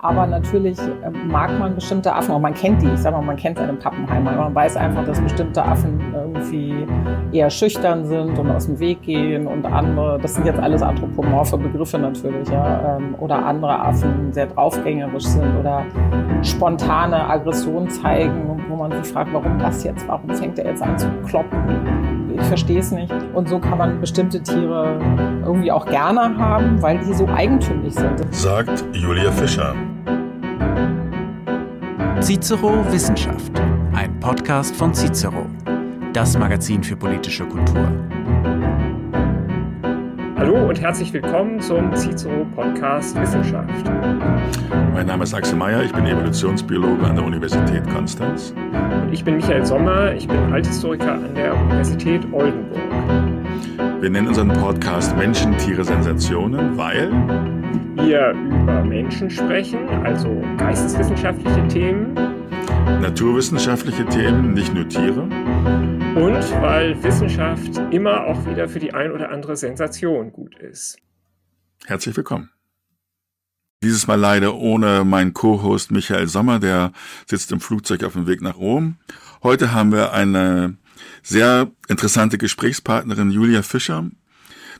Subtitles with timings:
[0.00, 3.36] Aber natürlich äh, mag man bestimmte Affen, und man kennt die, ich sag mal, man
[3.36, 4.30] kennt seine Pappenheimer.
[4.32, 6.86] Man weiß einfach, dass bestimmte Affen irgendwie
[7.32, 11.58] eher schüchtern sind und aus dem Weg gehen und andere, das sind jetzt alles anthropomorphe
[11.58, 15.84] Begriffe natürlich, ja, ähm, oder andere Affen sehr draufgängerisch sind oder
[16.42, 20.96] spontane Aggression zeigen, wo man sich fragt, warum das jetzt, warum fängt er jetzt an
[20.96, 22.17] zu kloppen?
[22.40, 23.12] Ich verstehe es nicht.
[23.34, 24.98] Und so kann man bestimmte Tiere
[25.44, 28.34] irgendwie auch gerne haben, weil die so eigentümlich sind.
[28.34, 29.74] Sagt Julia Fischer.
[32.20, 33.52] Cicero Wissenschaft,
[33.92, 35.46] ein Podcast von Cicero,
[36.12, 37.88] das Magazin für politische Kultur.
[40.38, 43.90] Hallo und herzlich willkommen zum Cicero Podcast Wissenschaft.
[44.94, 48.54] Mein Name ist Axel Mayer, ich bin Evolutionsbiologe an der Universität Konstanz.
[49.02, 52.80] Und ich bin Michael Sommer, ich bin Althistoriker an der Universität Oldenburg.
[54.00, 57.10] Wir nennen unseren Podcast Menschen, Tiere, Sensationen, weil
[57.96, 62.37] wir über Menschen sprechen, also geisteswissenschaftliche Themen.
[63.00, 65.22] Naturwissenschaftliche Themen, nicht nur Tiere.
[65.22, 70.98] Und weil Wissenschaft immer auch wieder für die ein oder andere Sensation gut ist.
[71.86, 72.50] Herzlich willkommen.
[73.82, 76.92] Dieses Mal leider ohne meinen Co-Host Michael Sommer, der
[77.26, 78.96] sitzt im Flugzeug auf dem Weg nach Rom.
[79.42, 80.76] Heute haben wir eine
[81.22, 84.10] sehr interessante Gesprächspartnerin Julia Fischer,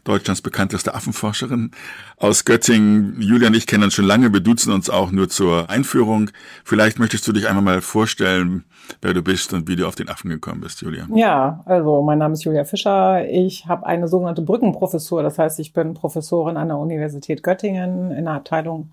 [0.09, 1.71] Deutschlands bekannteste Affenforscherin
[2.17, 3.21] aus Göttingen.
[3.21, 6.31] Julia und ich kennen uns schon lange, wir duzen uns auch nur zur Einführung.
[6.65, 8.65] Vielleicht möchtest du dich einmal mal vorstellen,
[9.03, 11.07] wer du bist und wie du auf den Affen gekommen bist, Julia.
[11.15, 13.29] Ja, also mein Name ist Julia Fischer.
[13.29, 15.23] Ich habe eine sogenannte Brückenprofessur.
[15.23, 18.91] Das heißt, ich bin Professorin an der Universität Göttingen in der Abteilung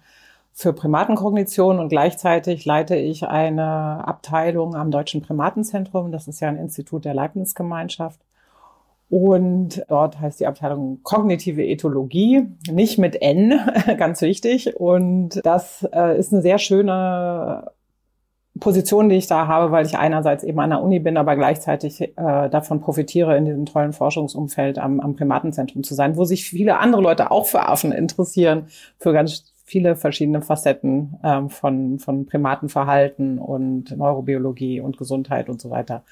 [0.51, 6.11] für Primatenkognition und gleichzeitig leite ich eine Abteilung am Deutschen Primatenzentrum.
[6.11, 8.19] Das ist ja ein Institut der Leibniz-Gemeinschaft.
[9.09, 13.59] Und dort heißt die Abteilung kognitive Ethologie, nicht mit N,
[13.97, 14.75] ganz wichtig.
[14.75, 17.71] Und das äh, ist eine sehr schöne
[18.59, 22.01] Position, die ich da habe, weil ich einerseits eben an der Uni bin, aber gleichzeitig
[22.01, 26.79] äh, davon profitiere, in diesem tollen Forschungsumfeld am, am Primatenzentrum zu sein, wo sich viele
[26.79, 28.67] andere Leute auch für Affen interessieren,
[28.97, 35.69] für ganz viele verschiedene Facetten ähm, von, von Primatenverhalten und Neurobiologie und Gesundheit und so
[35.69, 36.03] weiter.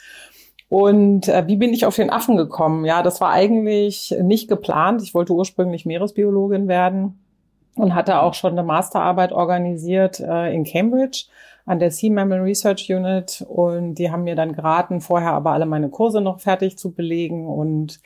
[0.73, 2.83] Und äh, wie bin ich auf den Affen gekommen?
[2.83, 5.03] Ja, das war eigentlich nicht geplant.
[5.03, 7.23] Ich wollte ursprünglich Meeresbiologin werden
[7.75, 11.25] und hatte auch schon eine Masterarbeit organisiert äh, in Cambridge
[11.67, 15.67] an der Sea Mammal Research Unit und die haben mir dann geraten, vorher aber alle
[15.67, 17.99] meine Kurse noch fertig zu belegen und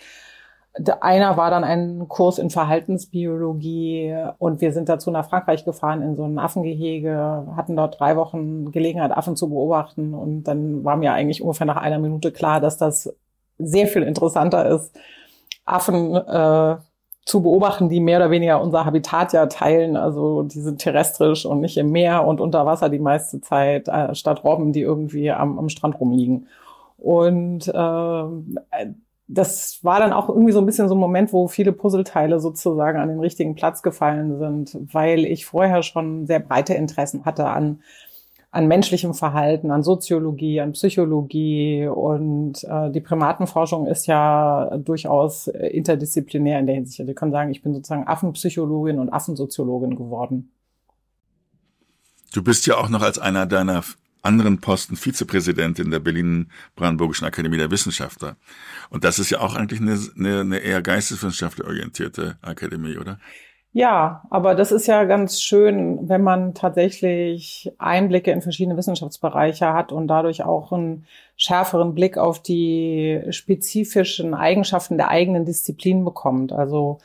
[1.02, 6.16] einer war dann ein Kurs in Verhaltensbiologie und wir sind dazu nach Frankreich gefahren in
[6.16, 11.14] so ein Affengehege, hatten dort drei Wochen Gelegenheit, Affen zu beobachten und dann war mir
[11.14, 13.16] eigentlich ungefähr nach einer Minute klar, dass das
[13.58, 14.96] sehr viel interessanter ist,
[15.66, 16.78] Affen äh,
[17.26, 19.98] zu beobachten, die mehr oder weniger unser Habitat ja teilen.
[19.98, 24.16] Also die sind terrestrisch und nicht im Meer und unter Wasser die meiste Zeit, äh,
[24.16, 26.48] statt Robben, die irgendwie am, am Strand rumliegen.
[26.98, 28.94] Und äh,
[29.28, 32.98] das war dann auch irgendwie so ein bisschen so ein Moment, wo viele Puzzleteile sozusagen
[32.98, 37.82] an den richtigen Platz gefallen sind, weil ich vorher schon sehr breite Interessen hatte an,
[38.52, 46.59] an menschlichem Verhalten, an Soziologie, an Psychologie und äh, die Primatenforschung ist ja durchaus interdisziplinär
[46.59, 47.06] in der Hinsicht.
[47.06, 50.52] Wir können sagen, ich bin sozusagen Affenpsychologin und Affensoziologin geworden.
[52.34, 53.84] Du bist ja auch noch als einer deiner
[54.28, 58.36] anderen Posten Vizepräsidentin der Berlin-Brandenburgischen Akademie der Wissenschaftler.
[58.90, 63.18] Und das ist ja auch eigentlich eine, eine, eine eher geisteswissenschaftlich orientierte Akademie, oder?
[63.74, 69.92] Ja, aber das ist ja ganz schön, wenn man tatsächlich Einblicke in verschiedene Wissenschaftsbereiche hat
[69.92, 71.06] und dadurch auch einen
[71.36, 76.54] schärferen Blick auf die spezifischen Eigenschaften der eigenen Disziplin bekommt.
[76.54, 76.98] Also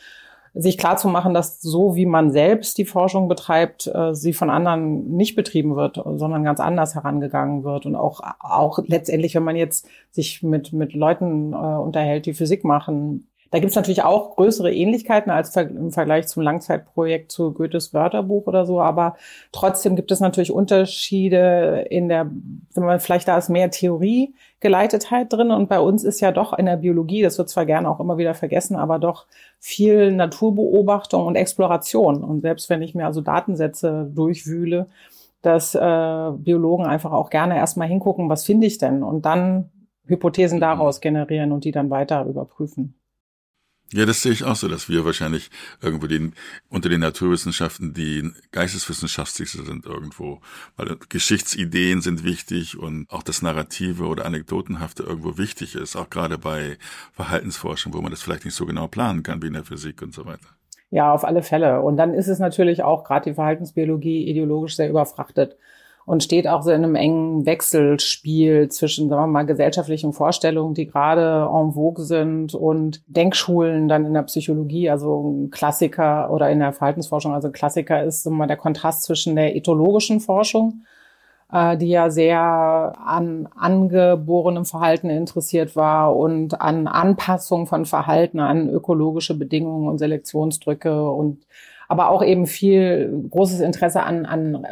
[0.55, 4.51] sich klar zu machen, dass so wie man selbst die Forschung betreibt, äh, sie von
[4.51, 7.87] anderen nicht betrieben wird, sondern ganz anders herangegangen wird.
[7.87, 12.65] Und auch, auch letztendlich, wenn man jetzt sich mit, mit Leuten äh, unterhält, die Physik
[12.65, 17.93] machen, da gibt es natürlich auch größere Ähnlichkeiten als im Vergleich zum Langzeitprojekt zu Goethes
[17.93, 19.15] Wörterbuch oder so, aber
[19.53, 22.31] trotzdem gibt es natürlich Unterschiede in der,
[22.75, 26.55] wenn man vielleicht da ist mehr Theorie Geleitetheit drin und bei uns ist ja doch
[26.55, 29.27] in der Biologie, das wird zwar gerne auch immer wieder vergessen, aber doch
[29.59, 32.25] viel Naturbeobachtung und Exploration.
[32.25, 34.87] Und selbst wenn ich mir also Datensätze durchwühle,
[35.43, 39.03] dass äh, Biologen einfach auch gerne erstmal hingucken, was finde ich denn?
[39.03, 39.69] Und dann
[40.07, 42.95] Hypothesen daraus generieren und die dann weiter überprüfen.
[43.93, 45.51] Ja, das sehe ich auch so, dass wir wahrscheinlich
[45.83, 46.33] irgendwo den,
[46.71, 50.41] unter den Naturwissenschaften die geisteswissenschaftlichste sind irgendwo.
[50.77, 56.39] Weil Geschichtsideen sind wichtig und auch das Narrative oder Anekdotenhafte irgendwo wichtig ist, auch gerade
[56.39, 56.79] bei
[57.13, 60.15] Verhaltensforschung, wo man das vielleicht nicht so genau planen kann wie in der Physik und
[60.15, 60.49] so weiter.
[60.91, 61.83] Ja, auf alle Fälle.
[61.83, 65.57] Und dann ist es natürlich auch gerade die Verhaltensbiologie ideologisch sehr überfrachtet
[66.05, 70.87] und steht auch so in einem engen Wechselspiel zwischen, sagen wir mal, gesellschaftlichen Vorstellungen, die
[70.87, 76.59] gerade en vogue sind und Denkschulen dann in der Psychologie, also ein Klassiker oder in
[76.59, 80.83] der Verhaltensforschung, also Klassiker ist immer der Kontrast zwischen der ethologischen Forschung,
[81.53, 88.69] äh, die ja sehr an angeborenem Verhalten interessiert war und an Anpassung von Verhalten an
[88.69, 91.47] ökologische Bedingungen und Selektionsdrücke und
[91.89, 94.67] aber auch eben viel großes Interesse an, an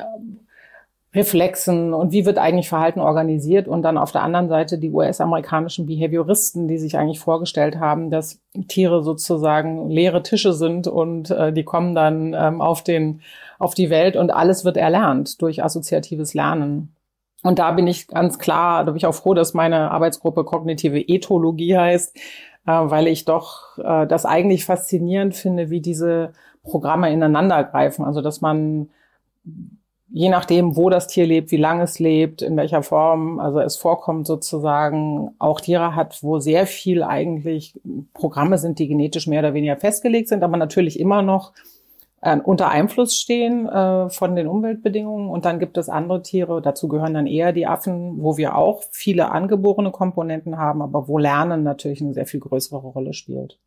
[1.12, 5.86] Reflexen und wie wird eigentlich Verhalten organisiert und dann auf der anderen Seite die US-amerikanischen
[5.86, 11.64] Behavioristen, die sich eigentlich vorgestellt haben, dass Tiere sozusagen leere Tische sind und äh, die
[11.64, 13.22] kommen dann ähm, auf den
[13.58, 16.94] auf die Welt und alles wird erlernt durch assoziatives Lernen.
[17.42, 21.00] Und da bin ich ganz klar, da bin ich auch froh, dass meine Arbeitsgruppe kognitive
[21.00, 22.16] Ethologie heißt,
[22.66, 28.04] äh, weil ich doch äh, das eigentlich faszinierend finde, wie diese Programme ineinander greifen.
[28.04, 28.90] Also dass man
[30.12, 33.76] je nachdem, wo das Tier lebt, wie lange es lebt, in welcher Form, also es
[33.76, 37.78] vorkommt sozusagen, auch Tiere hat, wo sehr viel eigentlich
[38.12, 41.52] Programme sind, die genetisch mehr oder weniger festgelegt sind, aber natürlich immer noch
[42.22, 45.28] äh, unter Einfluss stehen äh, von den Umweltbedingungen.
[45.28, 48.82] Und dann gibt es andere Tiere, dazu gehören dann eher die Affen, wo wir auch
[48.90, 53.58] viele angeborene Komponenten haben, aber wo Lernen natürlich eine sehr viel größere Rolle spielt.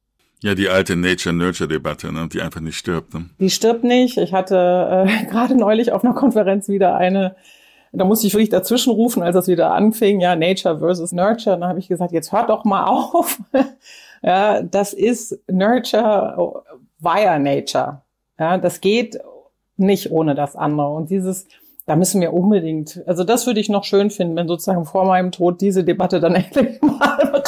[0.44, 3.14] Ja, die alte Nature-Nurture-Debatte, ne, die einfach nicht stirbt.
[3.14, 3.30] Ne?
[3.40, 4.18] Die stirbt nicht.
[4.18, 7.38] Ich hatte äh, gerade neulich auf einer Konferenz wieder eine,
[7.94, 11.56] da musste ich wirklich dazwischen rufen, als das wieder anfing, ja, Nature versus Nurture.
[11.56, 13.40] Und dann habe ich gesagt, jetzt hört doch mal auf.
[14.22, 16.64] ja, das ist Nurture
[17.00, 18.02] via Nature.
[18.38, 19.18] Ja, das geht
[19.78, 20.90] nicht ohne das andere.
[20.90, 21.48] Und dieses
[21.86, 25.32] da müssen wir unbedingt, also das würde ich noch schön finden, wenn sozusagen vor meinem
[25.32, 27.44] Tod diese Debatte dann endlich mal.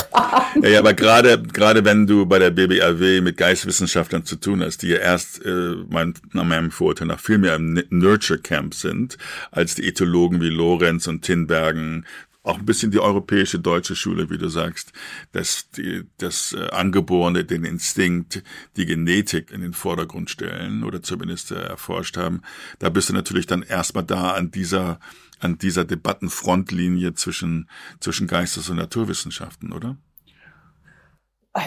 [0.61, 4.81] Ja, ja, aber gerade gerade wenn du bei der BBAW mit Geistwissenschaftlern zu tun hast,
[4.81, 9.17] die ja erst äh, mein, nach meinem Vorurteil nach viel mehr im Nurture Camp sind,
[9.51, 12.05] als die Ethologen wie Lorenz und Tinbergen,
[12.45, 14.93] auch ein bisschen die europäische deutsche Schule, wie du sagst,
[15.31, 18.43] dass die, das äh, Angeborene, den Instinkt,
[18.77, 22.41] die Genetik in den Vordergrund stellen oder zumindest äh, erforscht haben.
[22.79, 24.99] Da bist du natürlich dann erstmal da an dieser
[25.39, 27.69] an dieser Debattenfrontlinie zwischen
[27.99, 29.97] zwischen Geistes- und Naturwissenschaften, oder?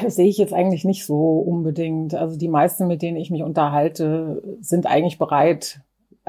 [0.02, 2.14] Das sehe ich jetzt eigentlich nicht so unbedingt.
[2.14, 5.80] Also die meisten, mit denen ich mich unterhalte, sind eigentlich bereit,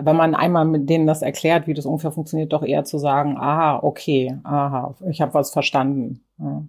[0.01, 3.37] wenn man einmal mit denen das erklärt, wie das ungefähr funktioniert, doch eher zu sagen,
[3.37, 6.21] aha, okay, aha, ich habe was verstanden.
[6.37, 6.63] Ja.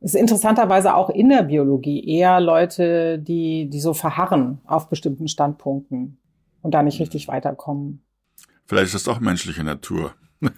[0.00, 5.28] Es ist interessanterweise auch in der Biologie eher Leute, die, die so verharren auf bestimmten
[5.28, 6.18] Standpunkten
[6.60, 8.02] und da nicht richtig weiterkommen.
[8.66, 10.12] Vielleicht ist das doch menschliche Natur.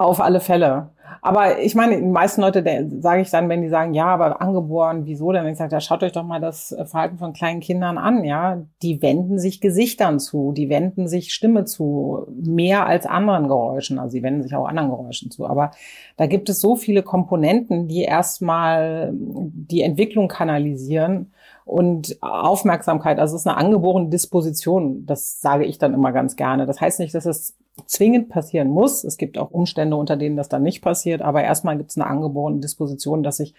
[0.00, 0.88] auf alle Fälle.
[1.22, 2.62] Aber ich meine, die meisten Leute,
[3.00, 5.46] sage ich dann, wenn die sagen, ja, aber angeboren, wieso denn?
[5.46, 8.62] Ich sage, ja, schaut euch doch mal das Verhalten von kleinen Kindern an, ja.
[8.82, 13.98] Die wenden sich Gesichtern zu, die wenden sich Stimme zu, mehr als anderen Geräuschen.
[13.98, 15.46] Also sie wenden sich auch anderen Geräuschen zu.
[15.46, 15.72] Aber
[16.16, 21.32] da gibt es so viele Komponenten, die erstmal die Entwicklung kanalisieren
[21.66, 23.18] und Aufmerksamkeit.
[23.18, 25.04] Also es ist eine angeborene Disposition.
[25.04, 26.64] Das sage ich dann immer ganz gerne.
[26.64, 29.04] Das heißt nicht, dass es zwingend passieren muss.
[29.04, 31.22] Es gibt auch Umstände, unter denen das dann nicht passiert.
[31.22, 33.54] Aber erstmal gibt es eine angeborene Disposition, dass sich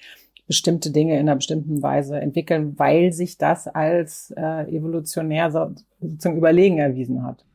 [0.47, 6.77] bestimmte Dinge in einer bestimmten Weise entwickeln, weil sich das als äh, evolutionär sozusagen überlegen
[6.77, 7.45] erwiesen hat.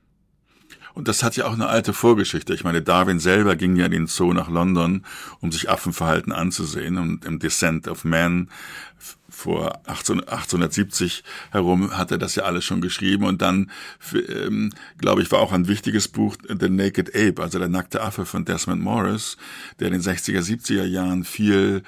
[0.96, 2.54] Und das hat ja auch eine alte Vorgeschichte.
[2.54, 5.04] Ich meine, Darwin selber ging ja in den Zoo nach London,
[5.40, 6.96] um sich Affenverhalten anzusehen.
[6.96, 8.48] Und im Descent of Man
[9.28, 13.24] vor 1870 herum hat er das ja alles schon geschrieben.
[13.26, 13.70] Und dann,
[14.14, 18.24] ähm, glaube ich, war auch ein wichtiges Buch The Naked Ape, also der nackte Affe
[18.24, 19.36] von Desmond Morris,
[19.78, 21.82] der in den 60er, 70er Jahren viel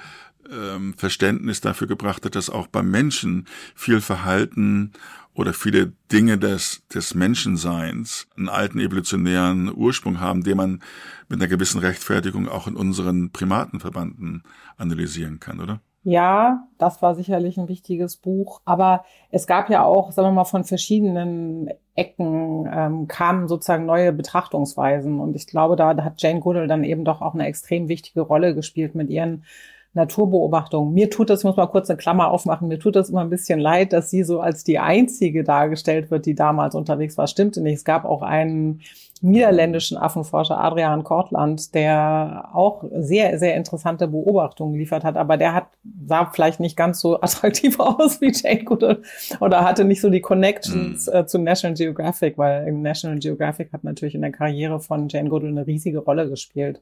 [0.51, 4.93] ähm, Verständnis dafür gebracht hat, dass auch beim Menschen viel Verhalten
[5.39, 10.81] oder viele Dinge des, des Menschenseins einen alten evolutionären Ursprung haben, den man
[11.29, 14.43] mit einer gewissen Rechtfertigung auch in unseren Primatenverbanden
[14.75, 15.79] analysieren kann, oder?
[16.03, 18.61] Ja, das war sicherlich ein wichtiges Buch.
[18.65, 24.11] Aber es gab ja auch, sagen wir mal, von verschiedenen Ecken ähm, kamen sozusagen neue
[24.11, 25.21] Betrachtungsweisen.
[25.21, 28.55] Und ich glaube, da hat Jane Goodall dann eben doch auch eine extrem wichtige Rolle
[28.55, 29.45] gespielt mit ihren
[29.93, 30.93] Naturbeobachtung.
[30.93, 33.29] Mir tut das, ich muss mal kurz eine Klammer aufmachen, mir tut das immer ein
[33.29, 37.27] bisschen leid, dass sie so als die einzige dargestellt wird, die damals unterwegs war.
[37.27, 37.75] Stimmte nicht.
[37.75, 38.81] Es gab auch einen
[39.21, 45.67] niederländischen Affenforscher, Adrian Kortland, der auch sehr, sehr interessante Beobachtungen geliefert hat, aber der hat,
[46.05, 49.01] sah vielleicht nicht ganz so attraktiv aus wie Jane Goodall
[49.39, 51.13] oder hatte nicht so die Connections mhm.
[51.13, 55.49] äh, zu National Geographic, weil National Geographic hat natürlich in der Karriere von Jane Goodall
[55.49, 56.79] eine riesige Rolle gespielt.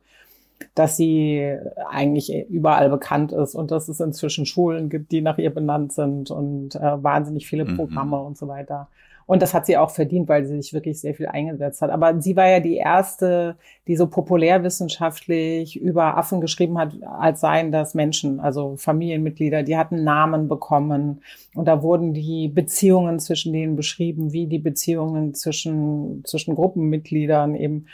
[0.75, 1.57] Dass sie
[1.89, 6.31] eigentlich überall bekannt ist und dass es inzwischen Schulen gibt, die nach ihr benannt sind
[6.31, 7.77] und äh, wahnsinnig viele mhm.
[7.77, 8.25] Programme mhm.
[8.25, 8.87] und so weiter.
[9.27, 11.91] Und das hat sie auch verdient, weil sie sich wirklich sehr viel eingesetzt hat.
[11.91, 17.73] Aber sie war ja die erste, die so populärwissenschaftlich über Affen geschrieben hat, als seien
[17.73, 21.21] das Menschen, also Familienmitglieder, die hatten Namen bekommen.
[21.53, 27.87] Und da wurden die Beziehungen zwischen denen beschrieben, wie die Beziehungen zwischen, zwischen Gruppenmitgliedern eben.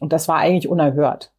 [0.00, 1.30] Und das war eigentlich unerhört.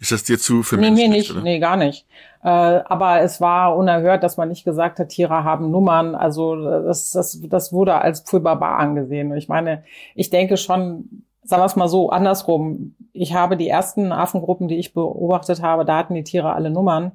[0.00, 1.42] Ist das dir zu für Nee, mir nicht, oder?
[1.42, 2.06] nee, gar nicht.
[2.42, 6.14] Äh, aber es war unerhört, dass man nicht gesagt hat, Tiere haben Nummern.
[6.14, 9.34] Also das, das, das wurde als Pulbarbar angesehen.
[9.36, 9.84] Ich meine,
[10.14, 12.94] ich denke schon, sagen wir es mal so, andersrum.
[13.12, 17.12] Ich habe die ersten Affengruppen, die ich beobachtet habe, da hatten die Tiere alle Nummern.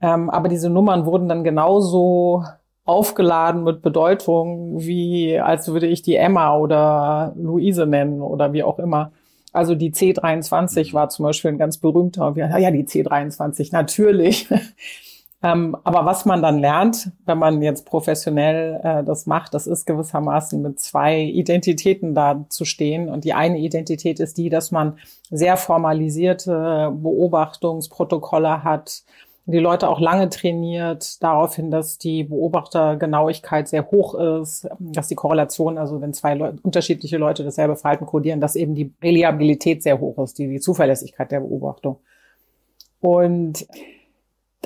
[0.00, 2.44] Ähm, aber diese Nummern wurden dann genauso
[2.84, 8.78] aufgeladen mit Bedeutung, wie als würde ich die Emma oder Luise nennen oder wie auch
[8.78, 9.10] immer.
[9.56, 10.92] Also die C23 mhm.
[10.92, 12.36] war zum Beispiel ein ganz berühmter.
[12.36, 14.48] Wir, ja, die C23, natürlich.
[15.42, 19.86] ähm, aber was man dann lernt, wenn man jetzt professionell äh, das macht, das ist
[19.86, 23.08] gewissermaßen mit zwei Identitäten da zu stehen.
[23.08, 24.98] Und die eine Identität ist die, dass man
[25.30, 29.04] sehr formalisierte Beobachtungsprotokolle hat,
[29.48, 35.14] die Leute auch lange trainiert, darauf hin, dass die Beobachtergenauigkeit sehr hoch ist, dass die
[35.14, 40.00] Korrelation, also wenn zwei Leute, unterschiedliche Leute dasselbe Verhalten kodieren, dass eben die Reliabilität sehr
[40.00, 42.00] hoch ist, die, die Zuverlässigkeit der Beobachtung.
[43.00, 43.66] Und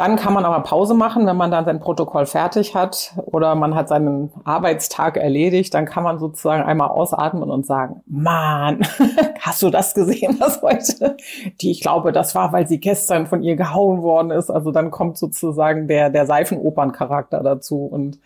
[0.00, 3.75] dann kann man aber Pause machen, wenn man dann sein Protokoll fertig hat oder man
[3.75, 8.80] hat seinen Arbeitstag erledigt, dann kann man sozusagen einmal ausatmen und sagen, Mann,
[9.40, 11.19] hast du das gesehen, was heute?
[11.61, 14.49] Die, ich glaube, das war, weil sie gestern von ihr gehauen worden ist.
[14.49, 18.19] Also dann kommt sozusagen der, der Seifenoperncharakter dazu und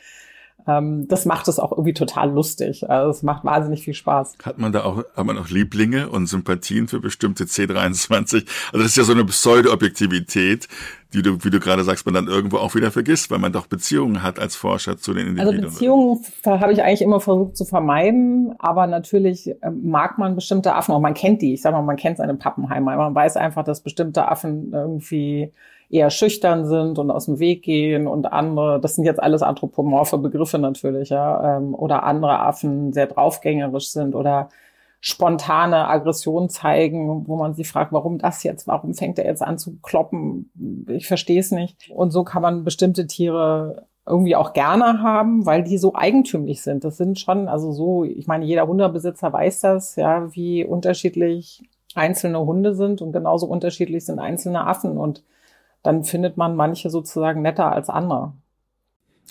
[0.67, 2.89] ähm, das macht es auch irgendwie total lustig.
[2.89, 4.39] Also es macht wahnsinnig viel Spaß.
[4.43, 8.47] Hat man da auch, hat man auch Lieblinge und Sympathien für bestimmte C23?
[8.73, 10.69] Also das ist ja so eine Pseudo-Objektivität,
[11.13, 13.67] die du, wie du gerade sagst, man dann irgendwo auch wieder vergisst, weil man doch
[13.67, 15.65] Beziehungen hat als Forscher zu den Individuen.
[15.65, 20.75] Also Beziehungen habe ich eigentlich immer versucht zu vermeiden, aber natürlich ähm, mag man bestimmte
[20.75, 21.01] Affen auch.
[21.01, 21.55] Man kennt die.
[21.55, 22.97] Ich sag mal, man kennt seine Pappenheimer.
[22.97, 25.53] Man weiß einfach, dass bestimmte Affen irgendwie
[25.95, 30.19] eher schüchtern sind und aus dem Weg gehen und andere, das sind jetzt alles anthropomorphe
[30.19, 34.49] Begriffe natürlich, ja, ähm, oder andere Affen sehr draufgängerisch sind oder
[35.01, 39.57] spontane Aggression zeigen, wo man sich fragt, warum das jetzt, warum fängt er jetzt an
[39.57, 40.51] zu kloppen?
[40.89, 41.91] Ich verstehe es nicht.
[41.91, 46.85] Und so kann man bestimmte Tiere irgendwie auch gerne haben, weil die so eigentümlich sind.
[46.85, 51.63] Das sind schon, also so, ich meine, jeder Hundebesitzer weiß das, ja, wie unterschiedlich
[51.95, 55.23] einzelne Hunde sind und genauso unterschiedlich sind einzelne Affen und
[55.85, 58.33] dann findet man manche sozusagen netter als andere.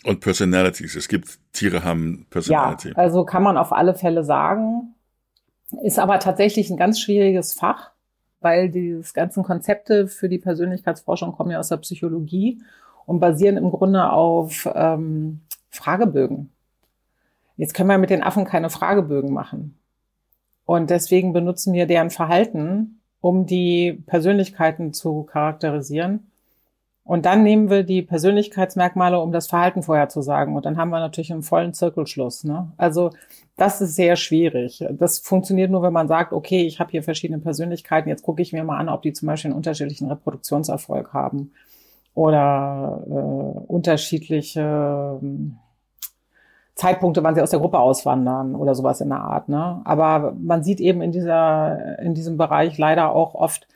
[0.05, 0.95] Und Personalities.
[0.95, 2.89] Es gibt Tiere haben Personality.
[2.89, 4.95] Ja, also kann man auf alle Fälle sagen.
[5.81, 7.91] Ist aber tatsächlich ein ganz schwieriges Fach,
[8.39, 12.61] weil die ganzen Konzepte für die Persönlichkeitsforschung kommen ja aus der Psychologie
[13.05, 16.51] und basieren im Grunde auf ähm, Fragebögen.
[17.57, 19.77] Jetzt können wir mit den Affen keine Fragebögen machen.
[20.65, 26.31] Und deswegen benutzen wir deren Verhalten, um die Persönlichkeiten zu charakterisieren.
[27.05, 30.55] Und dann nehmen wir die Persönlichkeitsmerkmale, um das Verhalten vorherzusagen.
[30.55, 32.45] Und dann haben wir natürlich einen vollen Zirkelschluss.
[32.45, 32.71] Ne?
[32.77, 33.09] Also
[33.57, 34.85] das ist sehr schwierig.
[34.91, 38.53] Das funktioniert nur, wenn man sagt, okay, ich habe hier verschiedene Persönlichkeiten, jetzt gucke ich
[38.53, 41.51] mir mal an, ob die zum Beispiel einen unterschiedlichen Reproduktionserfolg haben
[42.15, 43.11] oder äh,
[43.67, 45.27] unterschiedliche äh,
[46.75, 49.49] Zeitpunkte, wann sie aus der Gruppe auswandern oder sowas in der Art.
[49.49, 49.81] Ne?
[49.83, 53.67] Aber man sieht eben in dieser in diesem Bereich leider auch oft,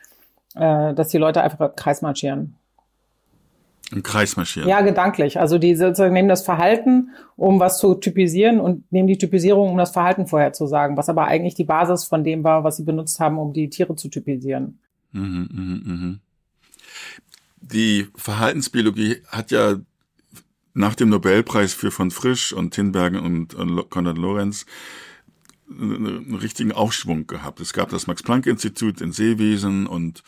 [0.54, 2.57] äh, dass die Leute einfach im Kreis marschieren.
[3.90, 4.68] Im Kreis marschieren.
[4.68, 5.40] Ja, gedanklich.
[5.40, 9.78] Also die sozusagen nehmen das Verhalten, um was zu typisieren und nehmen die Typisierung, um
[9.78, 13.38] das Verhalten vorherzusagen, was aber eigentlich die Basis von dem war, was sie benutzt haben,
[13.38, 14.78] um die Tiere zu typisieren.
[15.12, 16.18] Mhm, mh, mh.
[17.60, 19.76] Die Verhaltensbiologie hat ja
[20.74, 24.66] nach dem Nobelpreis für von Frisch und Tinbergen und, und Konrad Lorenz
[25.70, 27.60] einen richtigen Aufschwung gehabt.
[27.60, 30.22] Es gab das Max-Planck-Institut in Seewesen und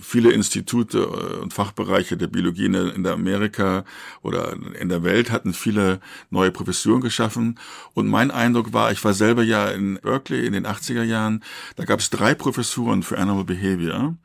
[0.00, 3.84] viele Institute äh, und Fachbereiche der Biologie in der, Amerika
[4.22, 6.00] oder in der Welt hatten viele
[6.30, 7.58] neue Professuren geschaffen.
[7.94, 11.42] Und mein Eindruck war, ich war selber ja in Berkeley in den 80er Jahren,
[11.76, 14.16] da gab es drei Professuren für Animal Behavior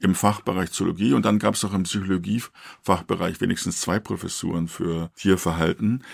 [0.00, 6.04] im Fachbereich Zoologie und dann gab es auch im Psychologie-Fachbereich wenigstens zwei Professuren für Tierverhalten.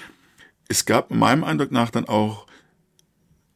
[0.69, 2.47] Es gab meinem Eindruck nach dann auch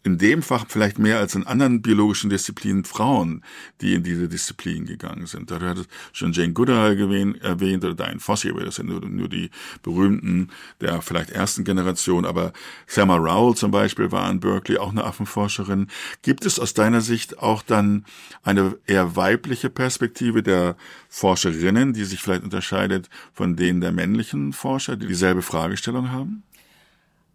[0.05, 3.45] in dem Fach vielleicht mehr als in anderen biologischen Disziplinen Frauen,
[3.81, 5.51] die in diese Disziplin gegangen sind.
[5.51, 6.99] Da hat schon Jane Goodall
[7.41, 9.51] erwähnt oder Diane Fossey, das sind nur, nur die
[9.83, 12.25] berühmten der vielleicht ersten Generation.
[12.25, 12.53] Aber
[12.87, 15.87] Selma Rowell zum Beispiel war in Berkeley auch eine Affenforscherin.
[16.23, 18.05] Gibt es aus deiner Sicht auch dann
[18.43, 20.77] eine eher weibliche Perspektive der
[21.09, 26.43] Forscherinnen, die sich vielleicht unterscheidet von denen der männlichen Forscher, die dieselbe Fragestellung haben?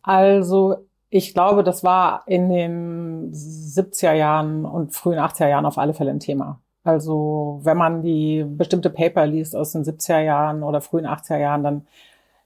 [0.01, 5.93] Also ich glaube, das war in den 70er Jahren und frühen 80er Jahren auf alle
[5.93, 6.59] Fälle ein Thema.
[6.83, 11.63] Also wenn man die bestimmte Paper liest aus den 70er Jahren oder frühen 80er Jahren,
[11.63, 11.87] dann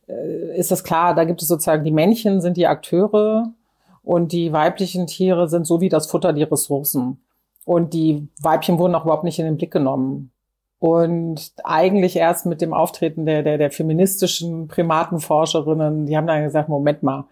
[0.07, 3.51] äh, ist es klar, da gibt es sozusagen die Männchen sind die Akteure
[4.03, 7.21] und die weiblichen Tiere sind so wie das Futter die Ressourcen.
[7.65, 10.31] Und die Weibchen wurden auch überhaupt nicht in den Blick genommen.
[10.79, 16.69] Und eigentlich erst mit dem Auftreten der, der, der feministischen Primatenforscherinnen, die haben dann gesagt,
[16.69, 17.25] Moment mal,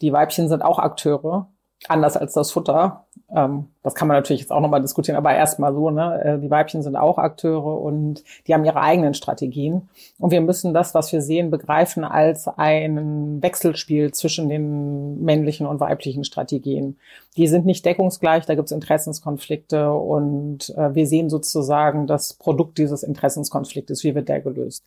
[0.00, 1.48] die Weibchen sind auch Akteure,
[1.88, 3.06] anders als das Futter.
[3.34, 6.22] Ähm, das kann man natürlich jetzt auch nochmal diskutieren, aber erstmal so, ne?
[6.22, 9.88] Äh, die Weibchen sind auch Akteure und die haben ihre eigenen Strategien.
[10.18, 15.80] Und wir müssen das, was wir sehen, begreifen als ein Wechselspiel zwischen den männlichen und
[15.80, 16.98] weiblichen Strategien.
[17.36, 22.78] Die sind nicht deckungsgleich, da gibt es Interessenskonflikte und äh, wir sehen sozusagen das Produkt
[22.78, 24.84] dieses Interessenskonfliktes, wie wird der gelöst.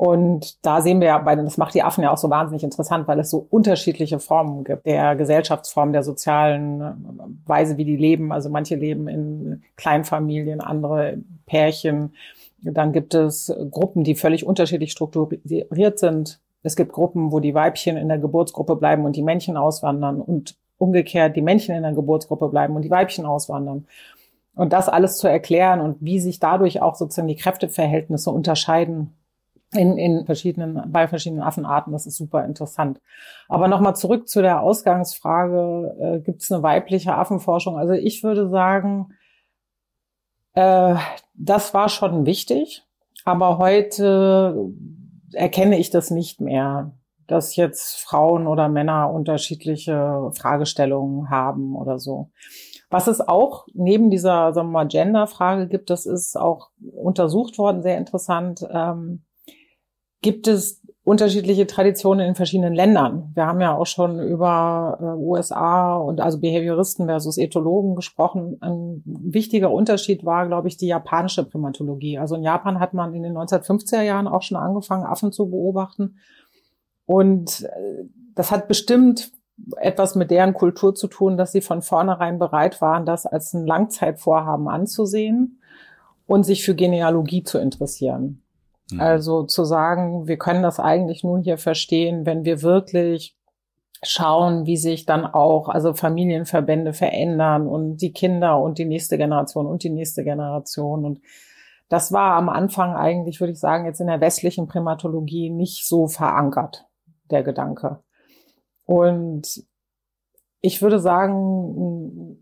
[0.00, 3.06] Und da sehen wir ja bei, das macht die Affen ja auch so wahnsinnig interessant,
[3.06, 6.94] weil es so unterschiedliche Formen gibt, der Gesellschaftsform, der sozialen äh,
[7.44, 8.32] Weise, wie die leben.
[8.32, 12.14] Also manche leben in Kleinfamilien, andere Pärchen.
[12.62, 16.40] Dann gibt es Gruppen, die völlig unterschiedlich strukturiert sind.
[16.62, 20.56] Es gibt Gruppen, wo die Weibchen in der Geburtsgruppe bleiben und die Männchen auswandern und
[20.78, 23.86] umgekehrt die Männchen in der Geburtsgruppe bleiben und die Weibchen auswandern.
[24.54, 29.14] Und das alles zu erklären und wie sich dadurch auch sozusagen die Kräfteverhältnisse unterscheiden,
[29.72, 31.92] in, in verschiedenen, bei verschiedenen Affenarten.
[31.92, 33.00] Das ist super interessant.
[33.48, 37.76] Aber nochmal zurück zu der Ausgangsfrage, äh, gibt es eine weibliche Affenforschung?
[37.76, 39.14] Also ich würde sagen,
[40.54, 40.96] äh,
[41.34, 42.84] das war schon wichtig,
[43.24, 44.72] aber heute
[45.32, 46.92] erkenne ich das nicht mehr,
[47.28, 52.30] dass jetzt Frauen oder Männer unterschiedliche Fragestellungen haben oder so.
[52.88, 57.82] Was es auch neben dieser sagen wir mal, Gender-Frage gibt, das ist auch untersucht worden,
[57.82, 58.66] sehr interessant.
[58.68, 59.22] Ähm,
[60.20, 63.32] gibt es unterschiedliche Traditionen in verschiedenen Ländern.
[63.34, 68.58] Wir haben ja auch schon über äh, USA und also Behavioristen versus Ethologen gesprochen.
[68.60, 72.18] Ein wichtiger Unterschied war, glaube ich, die japanische Primatologie.
[72.18, 76.18] Also in Japan hat man in den 1950er Jahren auch schon angefangen, Affen zu beobachten.
[77.06, 78.04] Und äh,
[78.34, 79.32] das hat bestimmt
[79.78, 83.66] etwas mit deren Kultur zu tun, dass sie von vornherein bereit waren, das als ein
[83.66, 85.60] Langzeitvorhaben anzusehen
[86.26, 88.42] und sich für Genealogie zu interessieren.
[88.92, 89.00] Mhm.
[89.00, 93.36] Also zu sagen, wir können das eigentlich nur hier verstehen, wenn wir wirklich
[94.02, 99.66] schauen, wie sich dann auch also Familienverbände verändern und die Kinder und die nächste Generation
[99.66, 101.20] und die nächste Generation und
[101.90, 106.06] das war am Anfang eigentlich, würde ich sagen, jetzt in der westlichen Primatologie nicht so
[106.06, 106.86] verankert,
[107.30, 107.98] der Gedanke.
[108.84, 109.64] Und
[110.60, 112.38] ich würde sagen,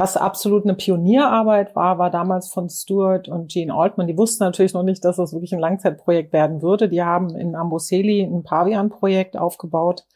[0.00, 4.06] was absolut eine Pionierarbeit war, war damals von Stuart und Gene Altman.
[4.06, 6.88] Die wussten natürlich noch nicht, dass das wirklich ein Langzeitprojekt werden würde.
[6.88, 10.06] Die haben in Amboseli ein Pavian-Projekt aufgebaut,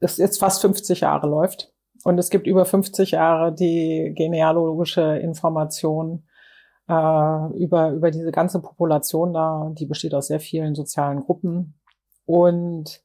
[0.00, 1.70] das jetzt fast 50 Jahre läuft.
[2.04, 6.24] Und es gibt über 50 Jahre die genealogische Information
[6.88, 9.70] äh, über, über diese ganze Population da.
[9.74, 11.74] Die besteht aus sehr vielen sozialen Gruppen.
[12.24, 13.02] Und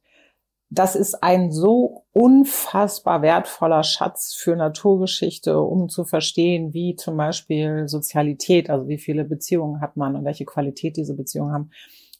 [0.70, 7.88] das ist ein so unfassbar wertvoller Schatz für Naturgeschichte, um zu verstehen, wie zum Beispiel
[7.88, 11.70] Sozialität, also wie viele Beziehungen hat man und welche Qualität diese Beziehungen haben,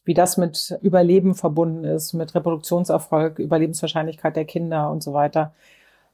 [0.03, 5.53] wie das mit Überleben verbunden ist, mit Reproduktionserfolg, Überlebenswahrscheinlichkeit der Kinder und so weiter.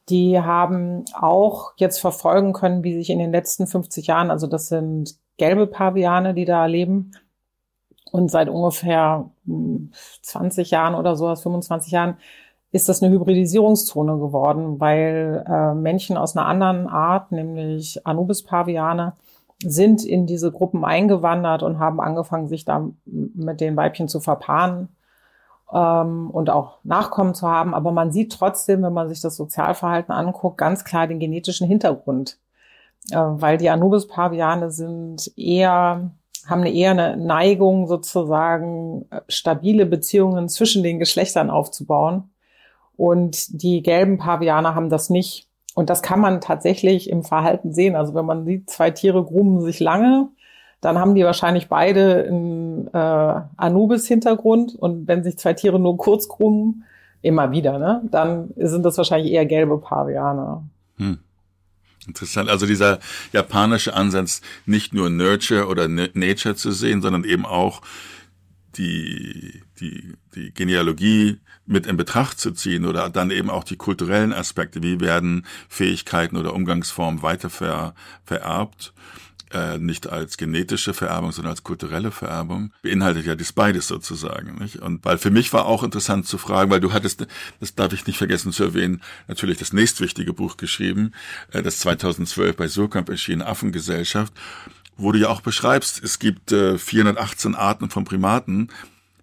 [0.09, 4.67] Die haben auch jetzt verfolgen können, wie sich in den letzten 50 Jahren, also das
[4.67, 7.11] sind gelbe Paviane, die da leben,
[8.11, 9.29] und seit ungefähr
[10.21, 12.17] 20 hm, Jahren oder sowas, 25 Jahren,
[12.71, 19.13] ist das eine Hybridisierungszone geworden, weil äh, Männchen aus einer anderen Art, nämlich Anubis-Paviane,
[19.63, 24.89] sind in diese Gruppen eingewandert und haben angefangen, sich da mit den Weibchen zu verpaaren
[25.71, 27.73] ähm, und auch Nachkommen zu haben.
[27.73, 32.37] Aber man sieht trotzdem, wenn man sich das Sozialverhalten anguckt, ganz klar den genetischen Hintergrund,
[33.11, 36.11] äh, weil die Anubis-Paviane sind eher
[36.47, 42.29] haben eher eine Neigung, sozusagen äh, stabile Beziehungen zwischen den Geschlechtern aufzubauen.
[42.97, 45.47] Und die gelben Pavianer haben das nicht.
[45.73, 47.95] Und das kann man tatsächlich im Verhalten sehen.
[47.95, 50.29] Also wenn man sieht, zwei Tiere gruben sich lange,
[50.79, 54.75] dann haben die wahrscheinlich beide einen äh, Anubis-Hintergrund.
[54.75, 56.85] Und wenn sich zwei Tiere nur kurz gruben,
[57.21, 58.01] immer wieder, ne?
[58.11, 60.61] Dann sind das wahrscheinlich eher gelbe Paviane.
[60.97, 61.19] Hm.
[62.07, 62.49] Interessant.
[62.49, 62.99] Also dieser
[63.31, 67.81] japanische Ansatz, nicht nur Nurture oder Nature zu sehen, sondern eben auch
[68.77, 74.33] die, die, die Genealogie mit in Betracht zu ziehen oder dann eben auch die kulturellen
[74.33, 74.83] Aspekte.
[74.83, 78.93] Wie werden Fähigkeiten oder Umgangsformen weiter ver, vererbt?
[79.55, 84.55] Äh, nicht als genetische Vererbung, sondern als kulturelle Vererbung, beinhaltet ja das beides sozusagen.
[84.59, 84.77] Nicht?
[84.77, 87.25] Und weil für mich war auch interessant zu fragen, weil du hattest,
[87.61, 91.13] das darf ich nicht vergessen zu erwähnen, natürlich das nächstwichtige Buch geschrieben,
[91.51, 94.33] äh, das 2012 bei Surkamp erschien, Affengesellschaft,
[94.97, 98.69] wo du ja auch beschreibst, es gibt äh, 418 Arten von Primaten.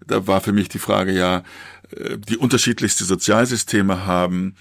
[0.07, 1.43] Da war für mich die Frage ja,
[1.97, 4.57] äh, die unterschiedlichste Sozialsysteme haben,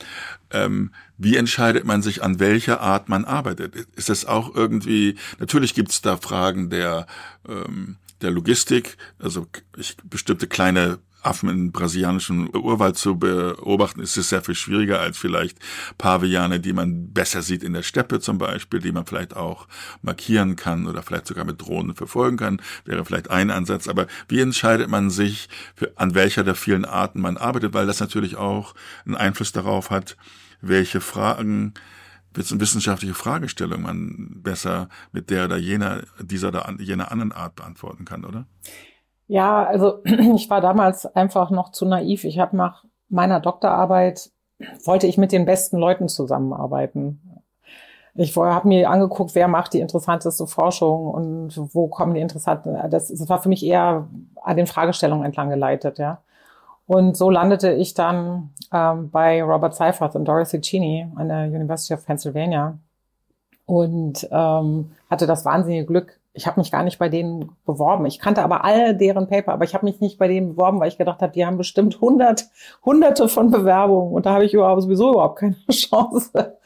[0.52, 3.76] ähm, wie entscheidet man sich, an welcher Art man arbeitet?
[3.96, 7.06] Ist es auch irgendwie, natürlich gibt es da Fragen der,
[7.48, 14.30] ähm, der Logistik, also ich, bestimmte kleine Affen im brasilianischen Urwald zu beobachten, ist es
[14.30, 15.60] sehr viel schwieriger als vielleicht
[15.98, 19.68] Paviane, die man besser sieht in der Steppe zum Beispiel, die man vielleicht auch
[20.02, 23.88] markieren kann oder vielleicht sogar mit Drohnen verfolgen kann, wäre vielleicht ein Ansatz.
[23.88, 28.00] Aber wie entscheidet man sich, für, an welcher der vielen Arten man arbeitet, weil das
[28.00, 28.74] natürlich auch
[29.06, 30.18] einen Einfluss darauf hat,
[30.62, 31.74] welche Fragen
[32.34, 38.24] wissenschaftliche Fragestellung man besser mit der oder jener, dieser oder jener anderen Art beantworten kann,
[38.24, 38.46] oder?
[39.32, 40.04] Ja, also
[40.36, 42.26] ich war damals einfach noch zu naiv.
[42.26, 44.30] Ich habe nach meiner Doktorarbeit
[44.84, 47.42] wollte ich mit den besten Leuten zusammenarbeiten.
[48.14, 52.78] Ich habe mir angeguckt, wer macht die interessanteste Forschung und wo kommen die interessanten.
[52.90, 54.10] Das, das war für mich eher
[54.44, 56.22] an den Fragestellungen entlang geleitet, ja.
[56.86, 61.94] Und so landete ich dann ähm, bei Robert Seifert und Dorothy Cheney an der University
[61.94, 62.78] of Pennsylvania
[63.66, 68.06] und ähm, hatte das wahnsinnige Glück, ich habe mich gar nicht bei denen beworben.
[68.06, 70.88] Ich kannte aber all deren Paper, aber ich habe mich nicht bei denen beworben, weil
[70.88, 72.46] ich gedacht habe, die haben bestimmt hundert,
[72.86, 76.58] hunderte von Bewerbungen und da habe ich überhaupt sowieso überhaupt keine Chance.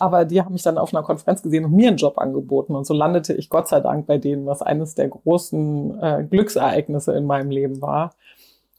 [0.00, 2.86] Aber die haben mich dann auf einer Konferenz gesehen und mir einen Job angeboten und
[2.86, 7.26] so landete ich Gott sei Dank bei denen, was eines der großen äh, Glücksereignisse in
[7.26, 8.14] meinem Leben war.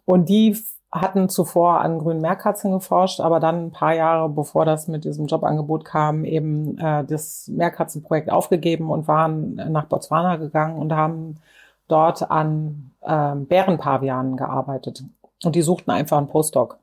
[0.06, 0.58] Und die
[0.92, 5.28] hatten zuvor an grünen Meerkatzen geforscht, aber dann ein paar Jahre bevor das mit diesem
[5.28, 11.38] Jobangebot kam, eben äh, das Meerkatzenprojekt aufgegeben und waren nach Botswana gegangen und haben
[11.88, 15.04] dort an äh, Bärenpavianen gearbeitet.
[15.44, 16.78] Und die suchten einfach einen Postdoc,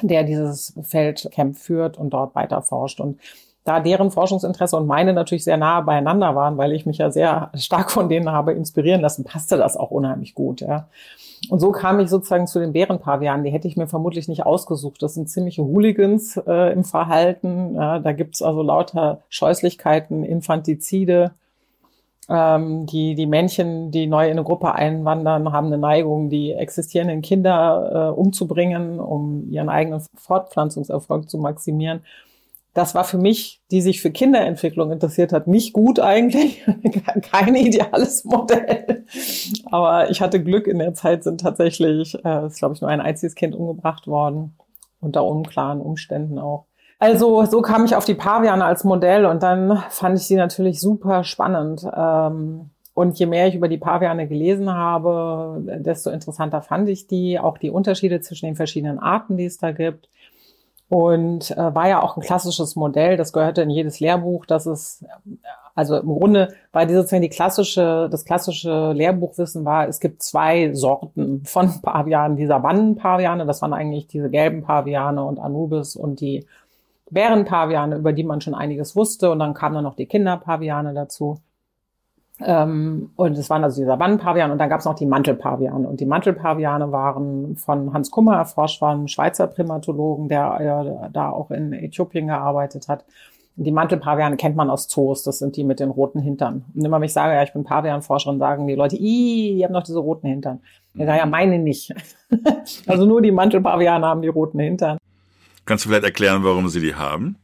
[0.00, 3.00] der dieses Feldcamp führt und dort weiter forscht.
[3.00, 3.20] Und
[3.66, 7.50] da deren Forschungsinteresse und meine natürlich sehr nahe beieinander waren, weil ich mich ja sehr
[7.56, 10.60] stark von denen habe inspirieren lassen, passte das auch unheimlich gut.
[10.60, 10.86] Ja.
[11.50, 13.44] Und so kam ich sozusagen zu den Bärenpavianen.
[13.44, 15.02] Die hätte ich mir vermutlich nicht ausgesucht.
[15.02, 17.74] Das sind ziemliche Hooligans äh, im Verhalten.
[17.74, 21.32] Ja, da gibt's also lauter Scheußlichkeiten, Infantizide.
[22.28, 27.20] Ähm, die, die Männchen, die neu in eine Gruppe einwandern, haben eine Neigung, die existierenden
[27.20, 32.02] Kinder äh, umzubringen, um ihren eigenen Fortpflanzungserfolg zu maximieren
[32.76, 36.62] das war für mich, die sich für Kinderentwicklung interessiert hat, nicht gut eigentlich.
[37.22, 39.04] Kein ideales Modell.
[39.64, 43.00] Aber ich hatte Glück, in der Zeit sind tatsächlich, äh, ist glaube ich nur ein
[43.00, 44.58] einziges Kind umgebracht worden.
[45.00, 46.66] Unter unklaren Umständen auch.
[46.98, 50.80] Also so kam ich auf die Paviane als Modell und dann fand ich sie natürlich
[50.80, 51.86] super spannend.
[51.94, 57.38] Ähm, und je mehr ich über die Paviane gelesen habe, desto interessanter fand ich die,
[57.38, 60.08] auch die Unterschiede zwischen den verschiedenen Arten, die es da gibt
[60.88, 65.04] und äh, war ja auch ein klassisches Modell, das gehörte in jedes Lehrbuch, das ist,
[65.74, 70.72] also im Grunde war die sozusagen die klassische, das klassische Lehrbuchwissen war, es gibt zwei
[70.74, 76.46] Sorten von Pavianen, die Savannenpaviane, das waren eigentlich diese gelben Paviane und Anubis und die
[77.10, 79.30] Bärenpaviane, über die man schon einiges wusste.
[79.30, 81.38] Und dann kamen dann noch die Kinderpaviane dazu.
[82.40, 85.88] Ähm, und es waren also die Savannenpaviane und dann gab es noch die Mantelpaviane.
[85.88, 91.30] Und die Mantelpaviane waren von Hans Kummer erforscht, war ein Schweizer Primatologen, der äh, da
[91.30, 93.04] auch in Äthiopien gearbeitet hat.
[93.58, 96.66] Die Mantelpaviane kennt man aus Zoos, das sind die mit den roten Hintern.
[96.74, 99.72] Und immer wenn ich sage, ja, ich bin Pavianforscherin, sagen die Leute, ih, die haben
[99.72, 100.60] noch diese roten Hintern.
[100.92, 101.94] Ich sage, ja, meine nicht.
[102.86, 104.98] also nur die Mantelpaviane haben die roten Hintern.
[105.64, 107.38] Kannst du vielleicht erklären, warum sie die haben?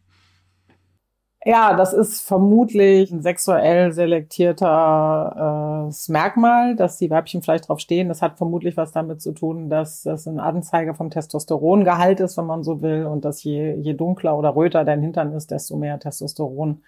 [1.44, 8.09] Ja, das ist vermutlich ein sexuell selektierter äh, Merkmal, dass die Weibchen vielleicht drauf stehen.
[8.09, 12.46] Das hat vermutlich was damit zu tun, dass das ein Anzeiger vom Testosterongehalt ist, wenn
[12.46, 15.98] man so will, und dass je, je dunkler oder röter dein Hintern ist, desto mehr
[15.98, 16.83] Testosteron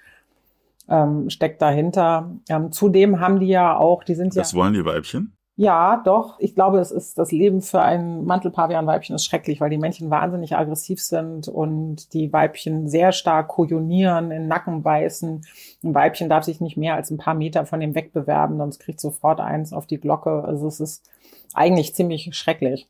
[0.89, 2.31] ähm, steckt dahinter.
[2.49, 4.43] Ähm, zudem haben die ja auch, die sind das ja.
[4.43, 5.37] Das wollen die Weibchen?
[5.57, 6.41] Ja, doch.
[6.41, 10.57] Ich glaube, es ist das Leben für ein Mantelpavianweibchen ist schrecklich, weil die Männchen wahnsinnig
[10.57, 15.47] aggressiv sind und die Weibchen sehr stark kojonieren, in den Nacken beißen.
[15.85, 18.99] Ein Weibchen darf sich nicht mehr als ein paar Meter von dem wegbewerben, sonst kriegt
[19.01, 20.43] sofort eins auf die Glocke.
[20.45, 21.09] Also es ist
[21.55, 22.89] eigentlich ziemlich schrecklich.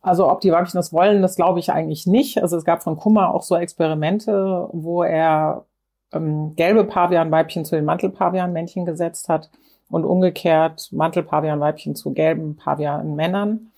[0.00, 2.40] Also ob die Weibchen das wollen, das glaube ich eigentlich nicht.
[2.40, 5.66] Also es gab von Kummer auch so Experimente, wo er
[6.12, 9.50] ähm, gelbe Pavianweibchen zu den Mantelpavianmännchen gesetzt hat
[9.90, 13.70] und umgekehrt Mantelpavianweibchen zu gelben Pavianmännern.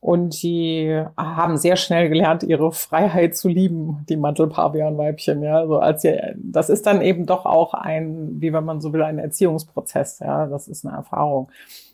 [0.00, 5.44] Und die haben sehr schnell gelernt, ihre Freiheit zu lieben, die Mantelpavianweibchen.
[5.44, 8.92] Ja, also als sie, das ist dann eben doch auch ein, wie wenn man so
[8.92, 10.18] will, ein Erziehungsprozess.
[10.18, 11.52] Ja, das ist eine Erfahrung.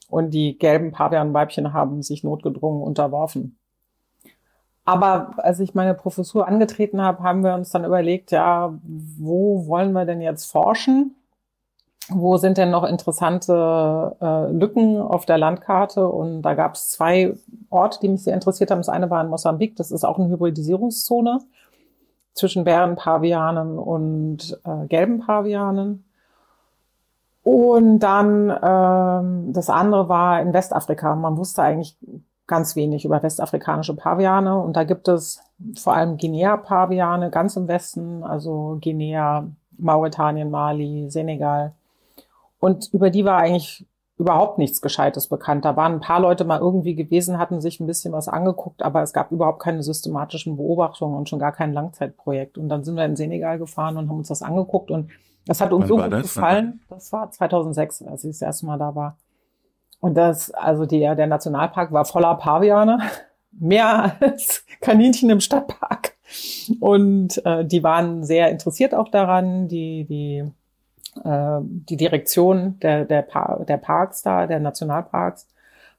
[0.08, 3.58] Und die gelben Pavianweibchen haben sich notgedrungen unterworfen.
[4.86, 9.92] Aber als ich meine Professur angetreten habe, haben wir uns dann überlegt, ja, wo wollen
[9.92, 11.14] wir denn jetzt forschen?
[12.10, 16.08] Wo sind denn noch interessante äh, Lücken auf der Landkarte?
[16.08, 17.34] Und da gab es zwei
[17.68, 18.78] Orte, die mich sehr interessiert haben.
[18.78, 21.40] Das eine war in Mosambik, das ist auch eine Hybridisierungszone
[22.32, 26.04] zwischen Bärenpavianen und äh, gelben Pavianen.
[27.42, 31.14] Und dann ähm, das andere war in Westafrika.
[31.14, 31.96] Man wusste eigentlich
[32.46, 34.58] ganz wenig über westafrikanische Paviane.
[34.58, 35.40] Und da gibt es
[35.76, 41.74] vor allem Guinea-Paviane ganz im Westen, also Guinea, Mauretanien, Mali, Senegal.
[42.58, 43.86] Und über die war eigentlich
[44.18, 45.64] überhaupt nichts Gescheites bekannt.
[45.64, 49.02] Da waren ein paar Leute mal irgendwie gewesen, hatten sich ein bisschen was angeguckt, aber
[49.02, 52.58] es gab überhaupt keine systematischen Beobachtungen und schon gar kein Langzeitprojekt.
[52.58, 55.10] Und dann sind wir in Senegal gefahren und haben uns das angeguckt und
[55.46, 56.22] das hat uns Wann so gut das?
[56.22, 56.80] gefallen.
[56.90, 59.16] Das war 2006, als ich das erste Mal da war.
[60.00, 62.98] Und das, also der, der Nationalpark war voller Paviane,
[63.52, 66.16] mehr als Kaninchen im Stadtpark.
[66.80, 70.44] Und äh, die waren sehr interessiert auch daran, die, die,
[71.24, 75.46] äh, die Direktion der, der, Par der Parks da, der Nationalparks,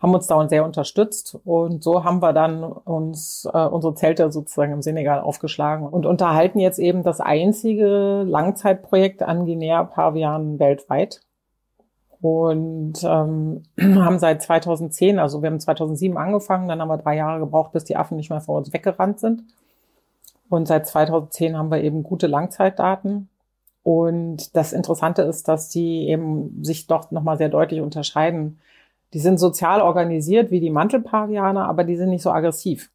[0.02, 1.38] haben uns da sehr unterstützt.
[1.44, 6.60] Und so haben wir dann uns äh, unsere Zelte sozusagen im Senegal aufgeschlagen und unterhalten
[6.60, 11.22] jetzt eben das einzige Langzeitprojekt an Guinea-Pavianen weltweit
[12.22, 17.40] und ähm, haben seit 2010, also wir haben 2007 angefangen, dann haben wir drei Jahre
[17.40, 19.44] gebraucht, bis die Affen nicht mehr vor uns weggerannt sind.
[20.50, 23.30] Und seit 2010 haben wir eben gute Langzeitdaten.
[23.84, 28.60] Und das Interessante ist, dass die eben sich doch nochmal sehr deutlich unterscheiden.
[29.13, 32.92] Die sind sozial organisiert wie die Mantelpavianer, aber die sind nicht so aggressiv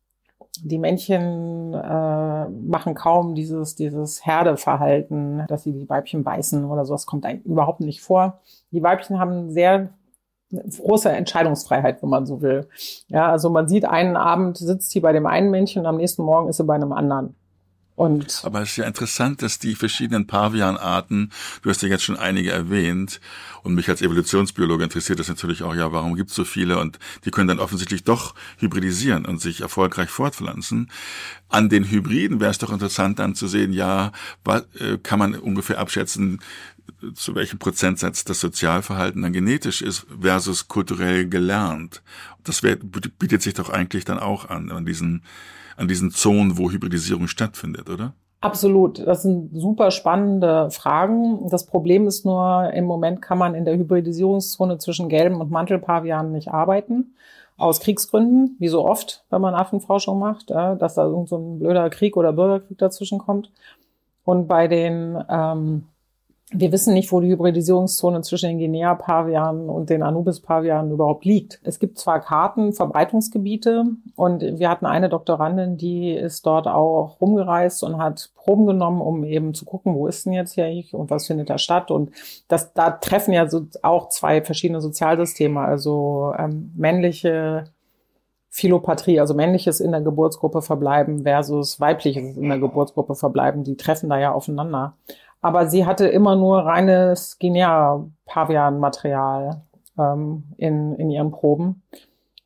[0.62, 6.94] die Männchen äh, machen kaum dieses, dieses Herdeverhalten, dass sie die Weibchen beißen oder so.
[6.94, 8.40] Das kommt eigentlich überhaupt nicht vor.
[8.70, 9.90] Die Weibchen haben sehr
[10.51, 12.68] große Entscheidungsfreiheit, wenn man so will.
[13.09, 16.23] Ja, also man sieht, einen Abend sitzt sie bei dem einen Männchen und am nächsten
[16.23, 17.35] Morgen ist sie bei einem anderen.
[17.96, 21.30] Und Aber es ist ja interessant, dass die verschiedenen Pavianarten,
[21.62, 23.20] du hast ja jetzt schon einige erwähnt,
[23.62, 26.98] und mich als Evolutionsbiologe interessiert das natürlich auch, ja, warum gibt es so viele und
[27.24, 30.90] die können dann offensichtlich doch hybridisieren und sich erfolgreich fortpflanzen.
[31.48, 34.12] An den Hybriden wäre es doch interessant dann zu sehen, ja,
[34.44, 36.40] äh, kann man ungefähr abschätzen,
[37.14, 42.03] zu welchem Prozentsatz das Sozialverhalten dann genetisch ist versus kulturell gelernt.
[42.43, 45.23] Das bietet sich doch eigentlich dann auch an, an diesen
[45.77, 48.14] an diesen Zonen, wo Hybridisierung stattfindet, oder?
[48.40, 48.99] Absolut.
[49.07, 51.49] Das sind super spannende Fragen.
[51.49, 56.33] Das Problem ist nur, im Moment kann man in der Hybridisierungszone zwischen gelben und Mantelpavianen
[56.33, 57.14] nicht arbeiten.
[57.57, 62.17] Aus Kriegsgründen, wie so oft, wenn man Affenforschung macht, dass da irgend so blöder Krieg
[62.17, 63.51] oder Bürgerkrieg dazwischen kommt.
[64.25, 65.85] Und bei den ähm,
[66.50, 71.59] wir wissen nicht, wo die Hybridisierungszone zwischen den Guinea-Pavianen und den Anubis-Pavianen überhaupt liegt.
[71.64, 77.83] Es gibt zwar Karten, Verbreitungsgebiete und wir hatten eine Doktorandin, die ist dort auch rumgereist
[77.83, 81.11] und hat Proben genommen, um eben zu gucken, wo ist denn jetzt hier ich und
[81.11, 81.90] was findet da statt.
[81.90, 82.11] Und
[82.46, 87.64] das, da treffen ja so auch zwei verschiedene Sozialsysteme, also ähm, männliche
[88.50, 94.09] Philopatrie, also männliches in der Geburtsgruppe verbleiben versus weibliches in der Geburtsgruppe verbleiben, die treffen
[94.09, 94.94] da ja aufeinander.
[95.44, 99.61] Aber sie hatte immer nur reines Guinea-Pavian-Material
[99.98, 101.83] ähm, in, in ihren Proben.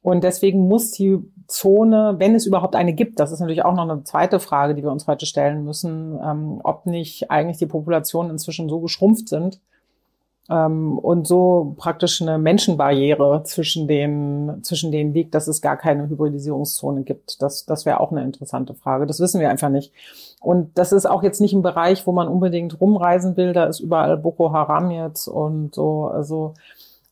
[0.03, 3.89] Und deswegen muss die Zone, wenn es überhaupt eine gibt, das ist natürlich auch noch
[3.89, 8.33] eine zweite Frage, die wir uns heute stellen müssen, ähm, ob nicht eigentlich die Populationen
[8.33, 9.61] inzwischen so geschrumpft sind,
[10.51, 16.09] ähm, und so praktisch eine Menschenbarriere zwischen den, zwischen denen liegt, dass es gar keine
[16.09, 17.43] Hybridisierungszone gibt.
[17.43, 19.07] Das, das wäre auch eine interessante Frage.
[19.07, 19.93] Das wissen wir einfach nicht.
[20.41, 23.53] Und das ist auch jetzt nicht ein Bereich, wo man unbedingt rumreisen will.
[23.53, 26.07] Da ist überall Boko Haram jetzt und so.
[26.07, 26.55] Also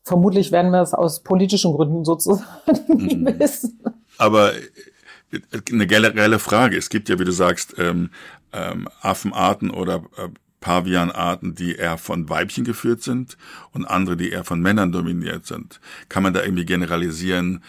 [0.03, 2.45] vermutlich werden wir es aus politischen Gründen sozusagen
[2.87, 3.39] mhm.
[3.39, 3.79] wissen.
[4.17, 5.39] Aber äh,
[5.71, 6.77] eine generelle Frage.
[6.77, 8.09] Es gibt ja, wie du sagst, ähm,
[8.53, 10.29] ähm, Affenarten oder äh,
[10.61, 13.37] Pavianarten, die eher von Weibchen geführt sind
[13.73, 15.79] und andere, die eher von Männern dominiert sind.
[16.09, 17.63] Kann man da irgendwie generalisieren,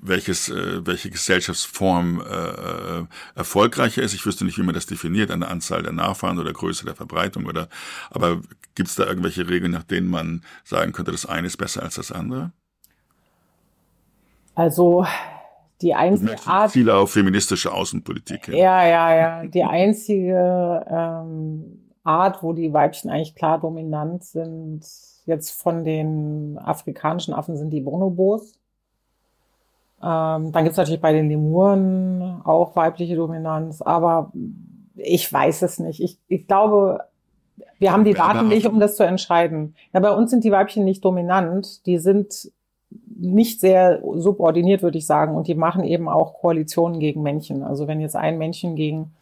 [0.00, 4.14] welches, äh, welche Gesellschaftsform äh, äh, erfolgreicher ist?
[4.14, 6.94] Ich wüsste nicht, wie man das definiert, an der Anzahl der Nachfahren oder Größe der
[6.94, 7.68] Verbreitung oder
[8.10, 8.40] aber
[8.74, 11.96] gibt es da irgendwelche Regeln, nach denen man sagen könnte, das eine ist besser als
[11.96, 12.52] das andere?
[14.54, 15.06] Also
[15.80, 16.70] die einzige Art.
[16.70, 18.48] Viele auf feministische Außenpolitik.
[18.48, 19.46] Ja, ja, ja.
[19.46, 24.84] Die einzige ähm, Art, wo die Weibchen eigentlich klar dominant sind,
[25.26, 28.58] jetzt von den afrikanischen Affen sind die Bonobos.
[30.02, 34.32] Ähm, dann gibt's natürlich bei den Lemuren auch weibliche Dominanz, aber
[34.96, 36.00] ich weiß es nicht.
[36.00, 37.00] Ich, ich glaube,
[37.78, 39.74] wir haben die Daten nicht, um das zu entscheiden.
[39.92, 41.86] Ja, bei uns sind die Weibchen nicht dominant.
[41.86, 42.52] Die sind
[43.16, 45.34] nicht sehr subordiniert, würde ich sagen.
[45.34, 47.62] Und die machen eben auch Koalitionen gegen Männchen.
[47.62, 49.12] Also wenn jetzt ein Männchen gegen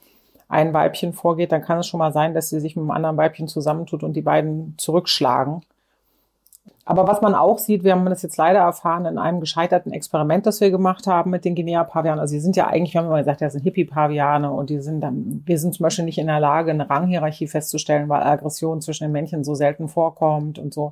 [0.49, 3.17] ein Weibchen vorgeht, dann kann es schon mal sein, dass sie sich mit einem anderen
[3.17, 5.63] Weibchen zusammentut und die beiden zurückschlagen.
[6.91, 10.45] Aber was man auch sieht, wir haben das jetzt leider erfahren in einem gescheiterten Experiment,
[10.45, 12.19] das wir gemacht haben mit den Guinea-Pavianen.
[12.19, 15.01] Also die sind ja eigentlich, wir haben immer gesagt, das sind Hippie-Paviane und die sind
[15.01, 19.05] dann, wir sind zum Beispiel nicht in der Lage, eine Ranghierarchie festzustellen, weil Aggression zwischen
[19.05, 20.91] den Männchen so selten vorkommt und so.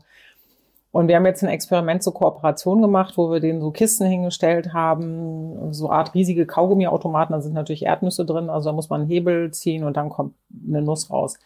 [0.93, 4.73] Und wir haben jetzt ein Experiment zur Kooperation gemacht, wo wir denen so Kisten hingestellt
[4.73, 9.11] haben, so Art riesige Kaugummiautomaten, da sind natürlich Erdnüsse drin, also da muss man einen
[9.11, 10.35] Hebel ziehen und dann kommt
[10.65, 11.41] eine Nuss raus.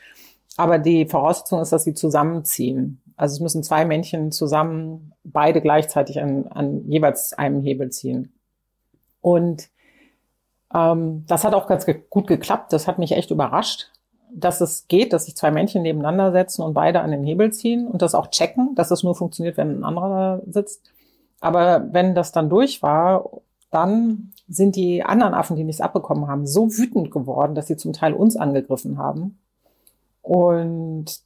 [0.58, 3.00] Aber die Voraussetzung ist, dass sie zusammenziehen.
[3.16, 8.32] Also es müssen zwei Männchen zusammen beide gleichzeitig an, an jeweils einem Hebel ziehen.
[9.20, 9.68] Und
[10.74, 12.72] ähm, das hat auch ganz ge gut geklappt.
[12.72, 13.90] Das hat mich echt überrascht,
[14.32, 17.86] dass es geht, dass sich zwei Männchen nebeneinander setzen und beide an den Hebel ziehen
[17.86, 20.90] und das auch checken, dass es nur funktioniert, wenn ein anderer sitzt.
[21.40, 23.28] Aber wenn das dann durch war,
[23.70, 27.92] dann sind die anderen Affen, die nichts abbekommen haben, so wütend geworden, dass sie zum
[27.92, 29.38] Teil uns angegriffen haben.
[30.20, 31.20] Und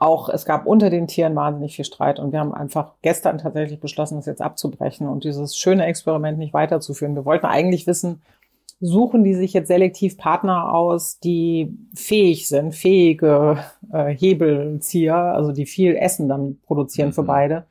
[0.00, 3.80] auch es gab unter den Tieren wahnsinnig viel Streit und wir haben einfach gestern tatsächlich
[3.80, 7.14] beschlossen, das jetzt abzubrechen und dieses schöne Experiment nicht weiterzuführen.
[7.14, 8.22] Wir wollten eigentlich wissen,
[8.80, 13.58] suchen die sich jetzt selektiv Partner aus, die fähig sind, fähige
[13.92, 17.26] äh, Hebelzieher, also die viel Essen dann produzieren für mhm.
[17.26, 17.64] beide.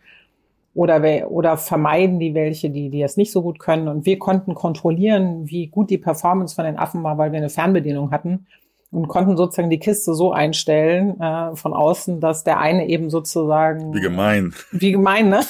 [0.76, 3.88] Oder, oder vermeiden die welche, die, die das nicht so gut können.
[3.88, 7.50] Und wir konnten kontrollieren, wie gut die Performance von den Affen war, weil wir eine
[7.50, 8.46] Fernbedienung hatten
[8.92, 13.94] und konnten sozusagen die Kiste so einstellen äh, von außen, dass der eine eben sozusagen.
[13.94, 14.54] Wie gemein.
[14.72, 15.42] Wie gemein, ne?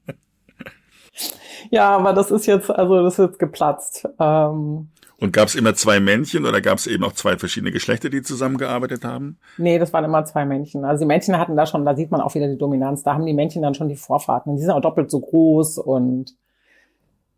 [1.70, 4.08] ja, aber das ist jetzt, also das ist jetzt geplatzt.
[4.18, 4.88] Ähm,
[5.20, 8.22] und gab es immer zwei Männchen oder gab es eben auch zwei verschiedene Geschlechter, die
[8.22, 9.38] zusammengearbeitet haben?
[9.58, 10.84] Nee, das waren immer zwei Männchen.
[10.84, 13.02] Also die Männchen hatten da schon, da sieht man auch wieder die Dominanz.
[13.02, 14.56] Da haben die Männchen dann schon die Vorfahrten.
[14.56, 16.34] Die sind auch doppelt so groß und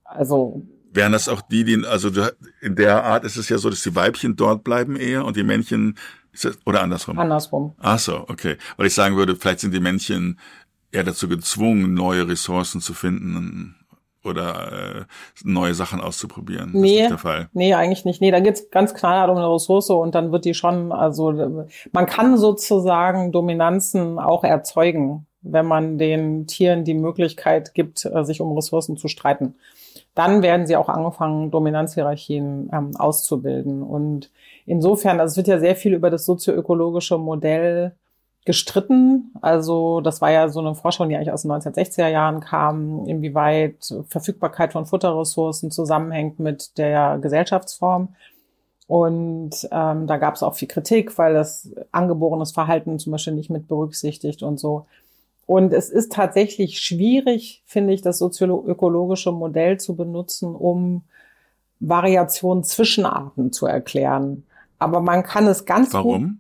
[0.05, 0.63] also
[0.95, 2.11] Wären das auch die, die, also
[2.61, 5.43] in der Art ist es ja so, dass die Weibchen dort bleiben eher und die
[5.43, 5.97] Männchen,
[6.33, 7.19] das, oder andersrum?
[7.19, 7.75] Andersrum.
[7.79, 8.57] Ach so, okay.
[8.77, 10.39] Weil ich sagen würde, vielleicht sind die Männchen
[10.91, 13.77] eher dazu gezwungen, neue Ressourcen zu finden
[14.23, 15.05] oder äh,
[15.43, 16.71] neue Sachen auszuprobieren.
[16.73, 17.49] Nee, das ist nicht der Fall.
[17.55, 18.21] nee, eigentlich nicht.
[18.21, 22.07] Nee, da geht's ganz knallhart um eine Ressource und dann wird die schon, also man
[22.07, 28.55] kann sozusagen Dominanzen auch erzeugen, wenn man den Tieren die Möglichkeit gibt, äh, sich um
[28.55, 29.55] Ressourcen zu streiten
[30.15, 33.83] dann werden sie auch angefangen, Dominanzhierarchien ähm, auszubilden.
[33.83, 34.31] Und
[34.67, 37.93] insofern, also es wird ja sehr viel über das sozioökologische Modell
[38.45, 39.33] gestritten.
[39.41, 43.95] Also das war ja so eine Forschung, die eigentlich aus den 1960er Jahren kam, inwieweit
[44.09, 48.09] Verfügbarkeit von Futterressourcen zusammenhängt mit der Gesellschaftsform.
[48.89, 53.49] Und ähm, da gab es auch viel Kritik, weil das angeborenes Verhalten zum Beispiel nicht
[53.49, 54.87] mit berücksichtigt und so.
[55.47, 61.03] Und es ist tatsächlich schwierig, finde ich, das sozioökologische Modell zu benutzen, um
[61.81, 64.45] Variationen zwischen Arten zu erklären.
[64.79, 66.23] Aber man kann es ganz Warum?
[66.23, 66.31] gut.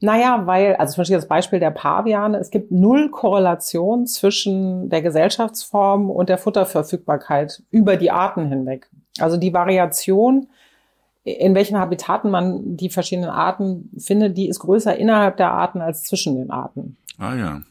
[0.00, 5.02] Naja, weil, also zum Beispiel das Beispiel der Paviane, es gibt null Korrelation zwischen der
[5.02, 8.90] Gesellschaftsform und der Futterverfügbarkeit über die Arten hinweg.
[9.18, 10.48] Also die Variation,
[11.22, 16.02] in welchen Habitaten man die verschiedenen Arten findet, die ist größer innerhalb der Arten als
[16.02, 16.96] zwischen den Arten.
[17.18, 17.62] Ah ja.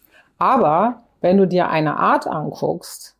[0.44, 3.16] Aber wenn du dir eine Art anguckst,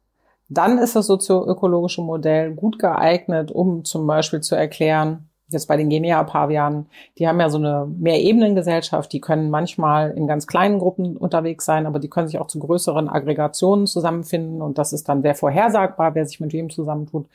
[0.50, 5.90] dann ist das sozioökologische Modell gut geeignet, um zum Beispiel zu erklären, jetzt bei den
[5.90, 11.64] Guinea-Pavianen, die haben ja so eine Mehrebenengesellschaft, die können manchmal in ganz kleinen Gruppen unterwegs
[11.64, 15.36] sein, aber die können sich auch zu größeren Aggregationen zusammenfinden und das ist dann sehr
[15.36, 17.28] vorhersagbar, wer sich mit wem zusammentut,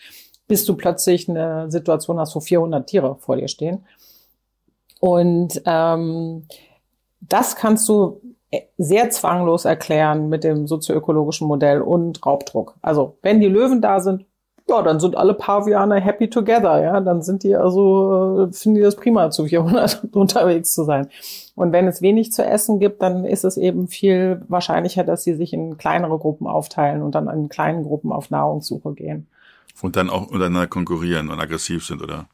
[0.49, 3.87] bis du plötzlich eine Situation hast, wo 400 Tiere vor dir stehen.
[5.01, 6.47] Und ähm,
[7.23, 8.21] das kannst du
[8.79, 12.77] sehr zwanglos erklären mit dem sozioökologischen Modell und Raubdruck.
[12.81, 14.25] Also wenn die Löwen da sind,
[14.69, 18.83] ja, dann sind alle Pavianer happy together, ja, dann sind die also, äh, finden die
[18.83, 21.09] das prima, zu 400 unterwegs zu sein.
[21.55, 25.35] Und wenn es wenig zu essen gibt, dann ist es eben viel wahrscheinlicher, dass sie
[25.35, 29.27] sich in kleinere Gruppen aufteilen und dann in kleinen Gruppen auf Nahrungssuche gehen.
[29.81, 32.27] Und dann auch untereinander konkurrieren und aggressiv sind, oder?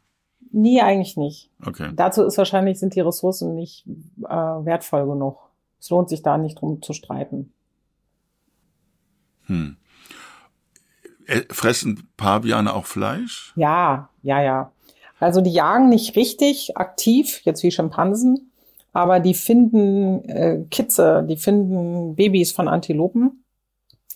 [0.51, 1.51] Nee, eigentlich nicht.
[1.64, 1.91] Okay.
[1.95, 3.86] Dazu ist wahrscheinlich, sind die Ressourcen nicht
[4.22, 5.39] äh, wertvoll genug.
[5.85, 7.53] Es lohnt sich da nicht drum zu streiten.
[9.45, 9.76] Hm.
[11.26, 13.53] Äh, fressen Paviane auch Fleisch?
[13.55, 14.72] Ja, ja, ja.
[15.20, 18.51] Also die jagen nicht richtig aktiv, jetzt wie Schimpansen,
[18.95, 23.45] aber die finden äh, Kitze, die finden Babys von Antilopen.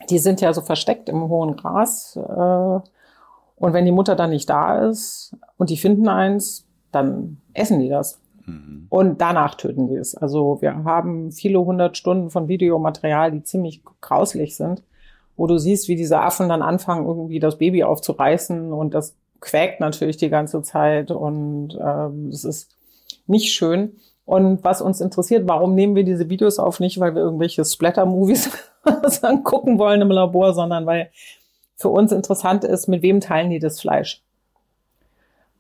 [0.09, 2.17] Die sind ja so versteckt im hohen Gras.
[2.17, 2.21] Äh,
[3.57, 7.91] und wenn die Mutter dann nicht da ist und die finden eins, dann essen die
[7.91, 8.19] das.
[8.49, 8.87] Mhm.
[8.89, 10.15] Und danach töten die es.
[10.15, 14.83] Also wir haben viele hundert Stunden von Videomaterial, die ziemlich grauslich sind,
[15.37, 19.81] wo du siehst, wie diese Affen dann anfangen, irgendwie das Baby aufzureißen und das quäkt
[19.81, 22.71] natürlich die ganze Zeit und ähm, es ist
[23.27, 23.97] nicht schön.
[24.25, 26.81] Und was uns interessiert, warum nehmen wir diese Videos auf?
[26.81, 28.51] Nicht, weil wir irgendwelche Splatter-Movies
[29.45, 31.11] gucken wollen im Labor, sondern weil
[31.77, 34.23] für uns interessant ist, mit wem teilen die das Fleisch.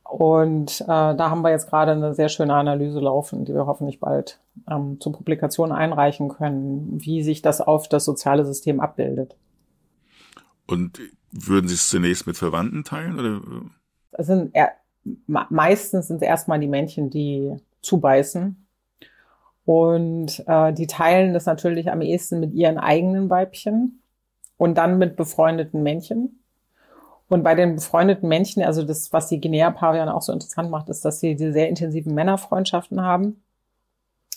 [0.08, 4.00] Und äh, da haben wir jetzt gerade eine sehr schöne Analyse laufen, die wir hoffentlich
[4.00, 9.36] bald ähm, zur Publikation einreichen können, wie sich das auf das soziale System abbildet.
[10.66, 10.98] Und
[11.30, 13.18] würden Sie es zunächst mit Verwandten teilen?
[13.18, 13.40] Oder?
[14.12, 14.72] Es sind eher,
[15.26, 18.66] meistens sind es erstmal die Männchen, die zubeißen.
[19.66, 24.00] Und äh, die teilen das natürlich am ehesten mit ihren eigenen Weibchen
[24.56, 26.37] und dann mit befreundeten Männchen.
[27.28, 31.04] Und bei den befreundeten Männchen, also das, was die Guinea-Paviane auch so interessant macht, ist,
[31.04, 33.42] dass sie diese sehr intensiven Männerfreundschaften haben,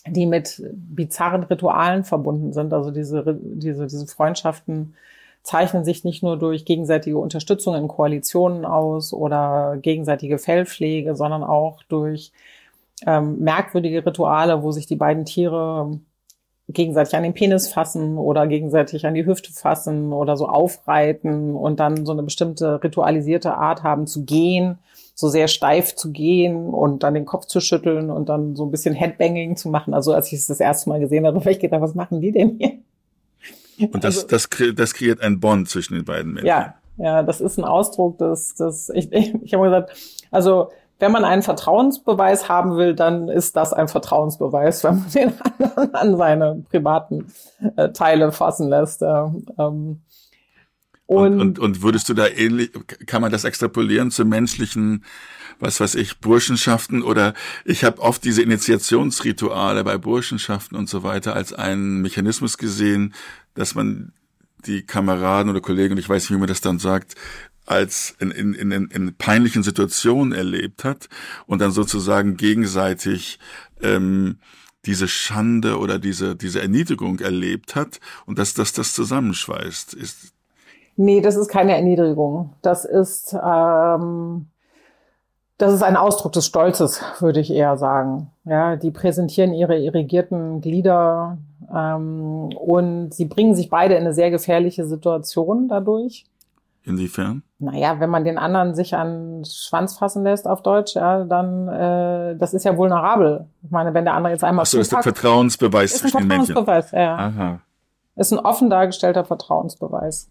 [0.07, 2.73] die mit bizarren Ritualen verbunden sind.
[2.73, 4.95] Also diese, diese, diese Freundschaften
[5.43, 11.83] zeichnen sich nicht nur durch gegenseitige Unterstützung in Koalitionen aus oder gegenseitige Fellpflege, sondern auch
[11.83, 12.31] durch
[13.07, 15.99] ähm, merkwürdige Rituale, wo sich die beiden Tiere
[16.73, 21.79] gegenseitig an den Penis fassen oder gegenseitig an die Hüfte fassen oder so aufreiten und
[21.79, 24.77] dann so eine bestimmte ritualisierte Art haben zu gehen,
[25.15, 28.71] so sehr steif zu gehen und dann den Kopf zu schütteln und dann so ein
[28.71, 29.93] bisschen Headbanging zu machen.
[29.93, 32.31] Also als ich es das erste Mal gesehen habe, habe ich gedacht, was machen die
[32.31, 32.73] denn hier?
[33.91, 36.47] Und das, also, das, das kreiert ein Bond zwischen den beiden Menschen.
[36.47, 39.95] Ja, ja, das ist ein Ausdruck des, des ich, ich, ich habe gesagt,
[40.29, 40.69] also
[41.01, 45.95] wenn man einen Vertrauensbeweis haben will, dann ist das ein Vertrauensbeweis, wenn man den anderen
[45.95, 47.33] an seine privaten
[47.75, 49.01] äh, Teile fassen lässt.
[49.01, 49.25] Äh,
[49.57, 50.01] ähm,
[51.07, 52.71] und, und, und würdest du da ähnlich,
[53.07, 55.03] kann man das extrapolieren zu menschlichen,
[55.59, 57.33] was weiß ich, Burschenschaften oder
[57.65, 63.13] ich habe oft diese Initiationsrituale bei Burschenschaften und so weiter als einen Mechanismus gesehen,
[63.55, 64.13] dass man
[64.65, 67.15] die Kameraden oder Kollegen, und ich weiß nicht, wie man das dann sagt,
[67.65, 71.09] als in, in, in, in peinlichen Situationen erlebt hat
[71.45, 73.39] und dann sozusagen gegenseitig
[73.81, 74.37] ähm,
[74.85, 79.93] diese Schande oder diese, diese Erniedrigung erlebt hat und dass das das zusammenschweißt.
[79.93, 80.33] Ist
[80.95, 82.53] nee, das ist keine Erniedrigung.
[82.61, 84.47] Das ist, ähm,
[85.57, 88.31] das ist ein Ausdruck des Stolzes, würde ich eher sagen.
[88.45, 91.37] Ja, die präsentieren ihre irrigierten Glieder
[91.73, 96.25] ähm, und sie bringen sich beide in eine sehr gefährliche Situation dadurch.
[96.83, 97.43] Inwiefern?
[97.59, 101.67] Naja, wenn man den anderen sich an den Schwanz fassen lässt auf Deutsch, ja, dann
[101.67, 103.45] äh, das ist ja vulnerabel.
[103.63, 106.27] Ich meine, wenn der andere jetzt einmal Ach so, ist der Vertrauensbeweis ist zwischen den
[106.27, 106.53] Menschen.
[106.55, 107.15] Vertrauensbeweis, ja.
[107.17, 107.59] Aha.
[108.15, 110.29] Ist ein offen dargestellter Vertrauensbeweis.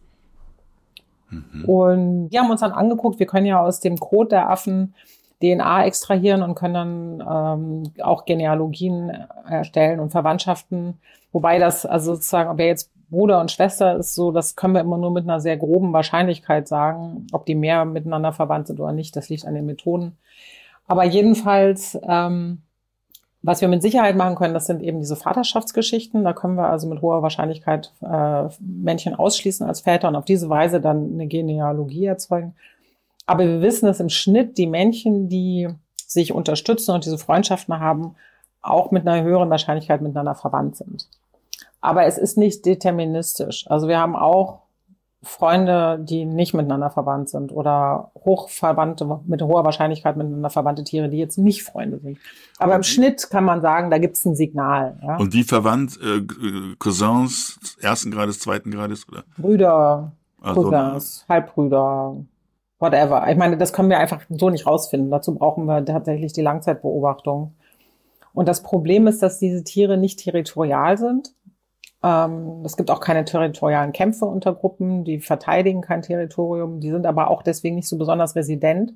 [1.31, 1.65] Mhm.
[1.67, 4.95] Und wir haben uns dann angeguckt, wir können ja aus dem Code der Affen
[5.43, 9.11] DNA extrahieren und können dann ähm, auch Genealogien
[9.49, 10.99] erstellen und Verwandtschaften.
[11.33, 14.81] Wobei das, also sozusagen, ob er jetzt Bruder und Schwester ist so, das können wir
[14.81, 18.93] immer nur mit einer sehr groben Wahrscheinlichkeit sagen, ob die mehr miteinander verwandt sind oder
[18.93, 19.17] nicht.
[19.17, 20.17] Das liegt an den Methoden.
[20.87, 22.63] Aber jedenfalls, ähm,
[23.43, 26.25] was wir mit Sicherheit machen können, das sind eben diese Vaterschaftsgeschichten.
[26.25, 30.49] Da können wir also mit hoher Wahrscheinlichkeit äh, Männchen ausschließen als Väter und auf diese
[30.49, 32.55] Weise dann eine Genealogie erzeugen.
[33.27, 35.69] Aber wir wissen, dass im Schnitt die Männchen, die
[36.07, 38.17] sich unterstützen und diese Freundschaften haben,
[38.63, 41.09] auch mit einer höheren Wahrscheinlichkeit miteinander verwandt sind.
[41.81, 43.67] Aber es ist nicht deterministisch.
[43.69, 44.63] Also wir haben auch
[45.23, 51.19] Freunde, die nicht miteinander verwandt sind oder hochverwandte, mit hoher Wahrscheinlichkeit miteinander verwandte Tiere, die
[51.19, 52.19] jetzt nicht Freunde sind.
[52.59, 54.99] Aber im Schnitt kann man sagen, da gibt es ein Signal.
[55.03, 55.17] Ja?
[55.17, 56.23] Und die verwandt äh,
[56.79, 59.07] Cousins ersten Grades, zweiten Grades?
[59.09, 59.25] Oder?
[59.37, 62.17] Brüder, also, Cousins, Halbbrüder,
[62.79, 63.31] whatever.
[63.31, 65.11] Ich meine, das können wir einfach so nicht rausfinden.
[65.11, 67.55] Dazu brauchen wir tatsächlich die Langzeitbeobachtung.
[68.33, 71.35] Und das Problem ist, dass diese Tiere nicht territorial sind.
[72.03, 77.07] Ähm, es gibt auch keine territorialen Kämpfe unter Gruppen, die verteidigen kein Territorium, die sind
[77.07, 78.95] aber auch deswegen nicht so besonders resident.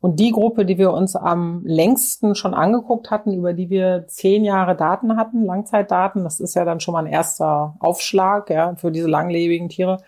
[0.00, 4.44] Und die Gruppe, die wir uns am längsten schon angeguckt hatten, über die wir zehn
[4.44, 8.92] Jahre Daten hatten, Langzeitdaten, das ist ja dann schon mal ein erster Aufschlag ja, für
[8.92, 9.98] diese langlebigen Tiere,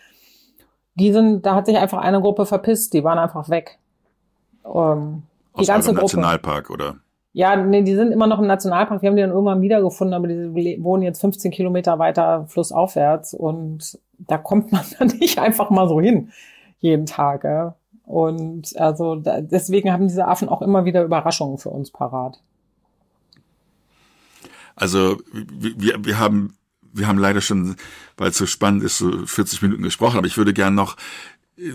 [0.95, 3.79] die sind, da hat sich einfach eine Gruppe verpisst, die waren einfach weg.
[4.65, 5.25] Ähm,
[5.57, 6.03] die Aus ganze Gruppe.
[6.03, 6.97] Nationalpark, oder?
[7.33, 9.03] Ja, nee, die sind immer noch im Nationalpark.
[9.03, 13.99] Wir haben die dann irgendwann wiedergefunden, aber die wohnen jetzt 15 Kilometer weiter flussaufwärts und
[14.19, 16.33] da kommt man dann nicht einfach mal so hin.
[16.81, 17.45] jeden Tag.
[17.45, 17.77] Ja.
[18.05, 22.43] Und also da, deswegen haben diese Affen auch immer wieder Überraschungen für uns parat.
[24.75, 26.57] Also wir, wir haben
[26.93, 27.77] wir haben leider schon,
[28.17, 30.97] weil es so spannend ist, so 40 Minuten gesprochen, aber ich würde gern noch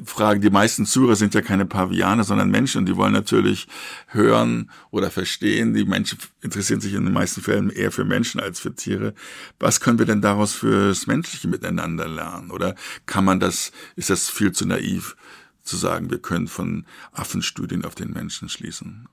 [0.05, 3.67] fragen, die meisten Zuhörer sind ja keine Paviane, sondern Menschen und die wollen natürlich
[4.07, 5.73] hören oder verstehen.
[5.73, 9.13] Die Menschen interessieren sich in den meisten Fällen eher für Menschen als für Tiere.
[9.59, 12.51] Was können wir denn daraus fürs menschliche Miteinander lernen?
[12.51, 12.75] Oder
[13.05, 15.15] kann man das, ist das viel zu naiv
[15.63, 19.07] zu sagen, wir können von Affenstudien auf den Menschen schließen?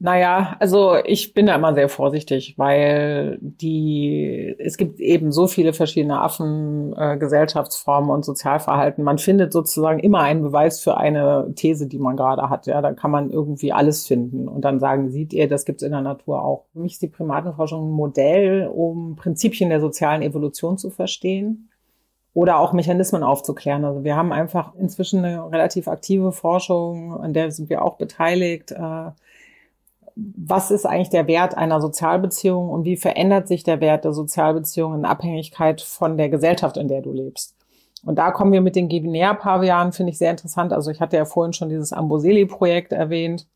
[0.00, 5.72] Naja, also ich bin da immer sehr vorsichtig, weil die, es gibt eben so viele
[5.72, 9.02] verschiedene Affen, äh, Gesellschaftsformen und Sozialverhalten.
[9.02, 12.68] Man findet sozusagen immer einen Beweis für eine These, die man gerade hat.
[12.68, 15.90] Ja, da kann man irgendwie alles finden und dann sagen, sieht ihr, das gibt's in
[15.90, 16.66] der Natur auch.
[16.72, 21.70] Für mich ist die Primatenforschung ein Modell, um Prinzipien der sozialen Evolution zu verstehen
[22.34, 23.84] oder auch Mechanismen aufzuklären.
[23.84, 28.70] Also wir haben einfach inzwischen eine relativ aktive Forschung, an der sind wir auch beteiligt.
[28.70, 29.10] Äh,
[30.36, 34.94] was ist eigentlich der Wert einer Sozialbeziehung und wie verändert sich der Wert der Sozialbeziehung
[34.94, 37.54] in Abhängigkeit von der Gesellschaft, in der du lebst.
[38.04, 40.72] Und da kommen wir mit den Guinea-Pavianen, finde ich sehr interessant.
[40.72, 43.46] Also ich hatte ja vorhin schon dieses Amboseli-Projekt erwähnt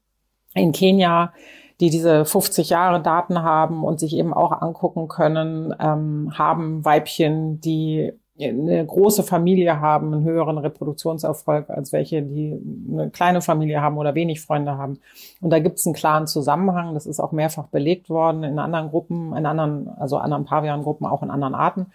[0.55, 1.33] in Kenia,
[1.81, 7.61] die diese 50 Jahre Daten haben und sich eben auch angucken können, ähm, haben Weibchen,
[7.61, 12.59] die eine große Familie haben, einen höheren Reproduktionserfolg als welche, die
[12.91, 15.01] eine kleine Familie haben oder wenig Freunde haben.
[15.41, 16.95] Und da gibt es einen klaren Zusammenhang.
[16.95, 21.23] Das ist auch mehrfach belegt worden in anderen Gruppen, in anderen, also anderen Pavian-Gruppen, auch
[21.23, 21.87] in anderen Arten.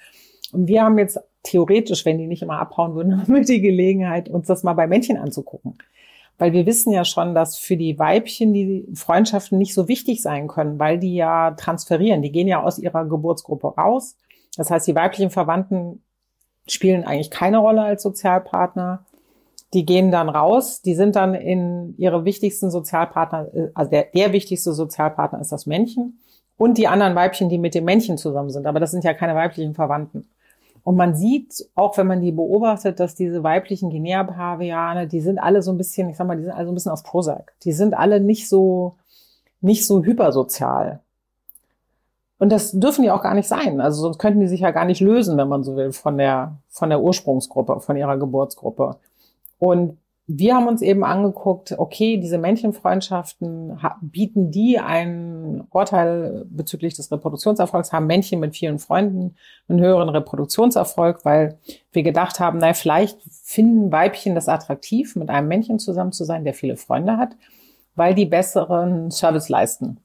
[0.52, 4.64] Und wir haben jetzt theoretisch, wenn die nicht immer abhauen würden, die Gelegenheit, uns das
[4.64, 5.78] mal bei Männchen anzugucken.
[6.38, 10.48] Weil wir wissen ja schon, dass für die Weibchen die Freundschaften nicht so wichtig sein
[10.48, 12.22] können, weil die ja transferieren.
[12.22, 14.16] Die gehen ja aus ihrer Geburtsgruppe raus.
[14.56, 16.04] Das heißt, die weiblichen Verwandten
[16.68, 19.06] spielen eigentlich keine Rolle als Sozialpartner.
[19.74, 24.72] Die gehen dann raus, die sind dann in ihre wichtigsten Sozialpartner, also der, der wichtigste
[24.72, 26.20] Sozialpartner ist das Männchen
[26.58, 28.66] und die anderen Weibchen, die mit dem Männchen zusammen sind.
[28.66, 30.28] Aber das sind ja keine weiblichen Verwandten.
[30.84, 35.62] Und man sieht, auch wenn man die beobachtet, dass diese weiblichen Guinea-Paviane, die sind alle
[35.62, 37.54] so ein bisschen, ich sag mal, die sind alle so ein bisschen auf Prozac.
[37.64, 38.96] Die sind alle nicht so,
[39.60, 41.02] nicht so hypersozial.
[42.40, 43.82] Und das dürfen die auch gar nicht sein.
[43.82, 46.58] Also sonst könnten die sich ja gar nicht lösen, wenn man so will, von der,
[46.70, 48.98] von der Ursprungsgruppe, von ihrer Geburtsgruppe.
[49.58, 49.98] Und
[50.30, 57.94] wir haben uns eben angeguckt, okay, diese Männchenfreundschaften bieten die einen Vorteil bezüglich des Reproduktionserfolgs,
[57.94, 59.38] haben Männchen mit vielen Freunden
[59.70, 61.58] einen höheren Reproduktionserfolg, weil
[61.94, 66.44] wir gedacht haben, na, vielleicht finden Weibchen das attraktiv, mit einem Männchen zusammen zu sein,
[66.44, 67.38] der viele Freunde hat,
[67.96, 70.02] weil die besseren Service leisten.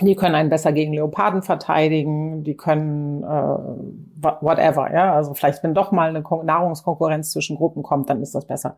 [0.00, 5.14] Die können einen besser gegen Leoparden verteidigen, die können äh, whatever, ja.
[5.14, 8.76] Also vielleicht, wenn doch mal eine Nahrungskonkurrenz zwischen Gruppen kommt, dann ist das besser.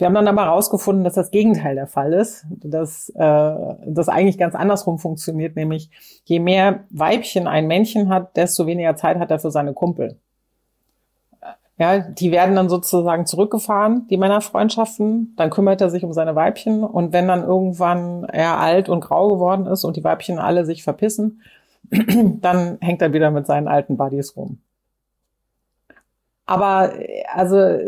[0.00, 3.54] Wir haben dann aber herausgefunden, dass das Gegenteil der Fall ist, dass äh,
[3.84, 5.90] das eigentlich ganz andersrum funktioniert, nämlich
[6.24, 10.18] je mehr Weibchen ein Männchen hat, desto weniger Zeit hat er für seine Kumpel.
[11.80, 15.32] Ja, die werden dann sozusagen zurückgefahren, die Männerfreundschaften.
[15.38, 16.84] Dann kümmert er sich um seine Weibchen.
[16.84, 20.82] Und wenn dann irgendwann er alt und grau geworden ist und die Weibchen alle sich
[20.82, 21.40] verpissen,
[21.90, 24.58] dann hängt er wieder mit seinen alten Buddies rum.
[26.44, 26.92] Aber
[27.32, 27.78] also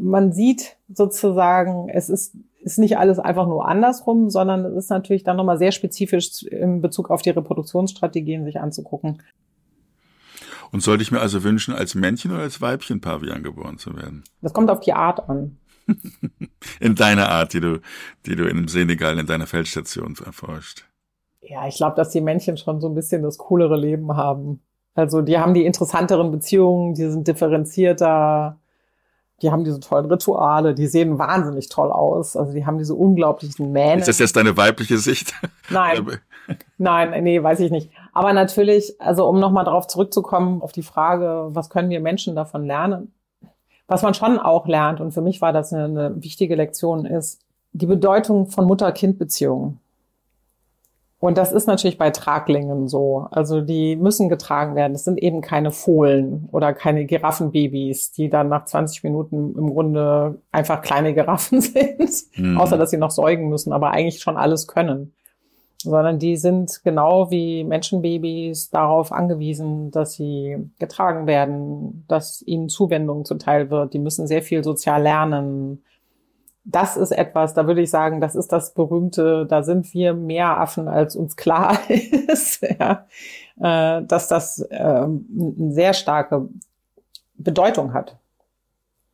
[0.00, 5.22] man sieht sozusagen, es ist, ist nicht alles einfach nur andersrum, sondern es ist natürlich
[5.22, 9.18] dann nochmal sehr spezifisch in Bezug auf die Reproduktionsstrategien sich anzugucken.
[10.70, 14.24] Und sollte ich mir also wünschen, als Männchen oder als Weibchen Pavian geboren zu werden?
[14.42, 15.58] Das kommt auf die Art an.
[16.80, 17.80] in deiner Art, die du,
[18.26, 20.84] die du in Senegal in deiner Feldstation erforscht.
[21.40, 24.60] Ja, ich glaube, dass die Männchen schon so ein bisschen das coolere Leben haben.
[24.94, 28.58] Also die haben die interessanteren Beziehungen, die sind differenzierter,
[29.40, 32.36] die haben diese tollen Rituale, die sehen wahnsinnig toll aus.
[32.36, 34.00] Also die haben diese unglaublichen Mähne.
[34.00, 35.32] Ist das jetzt deine weibliche Sicht?
[35.70, 36.18] Nein.
[36.78, 37.90] Nein, nee, weiß ich nicht.
[38.18, 42.66] Aber natürlich, also um nochmal darauf zurückzukommen, auf die Frage, was können wir Menschen davon
[42.66, 43.12] lernen?
[43.86, 47.40] Was man schon auch lernt, und für mich war das eine, eine wichtige Lektion, ist
[47.74, 49.78] die Bedeutung von Mutter-Kind-Beziehungen.
[51.20, 53.28] Und das ist natürlich bei Traglingen so.
[53.30, 54.96] Also die müssen getragen werden.
[54.96, 60.40] Es sind eben keine Fohlen oder keine Giraffenbabys, die dann nach 20 Minuten im Grunde
[60.50, 62.10] einfach kleine Giraffen sind.
[62.34, 62.58] Mhm.
[62.58, 65.12] Außer dass sie noch säugen müssen, aber eigentlich schon alles können
[65.82, 73.24] sondern die sind genau wie Menschenbabys darauf angewiesen, dass sie getragen werden, dass ihnen Zuwendung
[73.24, 73.94] zuteil wird.
[73.94, 75.82] Die müssen sehr viel sozial lernen.
[76.64, 80.58] Das ist etwas, da würde ich sagen, das ist das berühmte, da sind wir mehr
[80.60, 83.06] Affen, als uns klar ist, ja,
[83.60, 86.48] äh, dass das äh, eine sehr starke
[87.36, 88.16] Bedeutung hat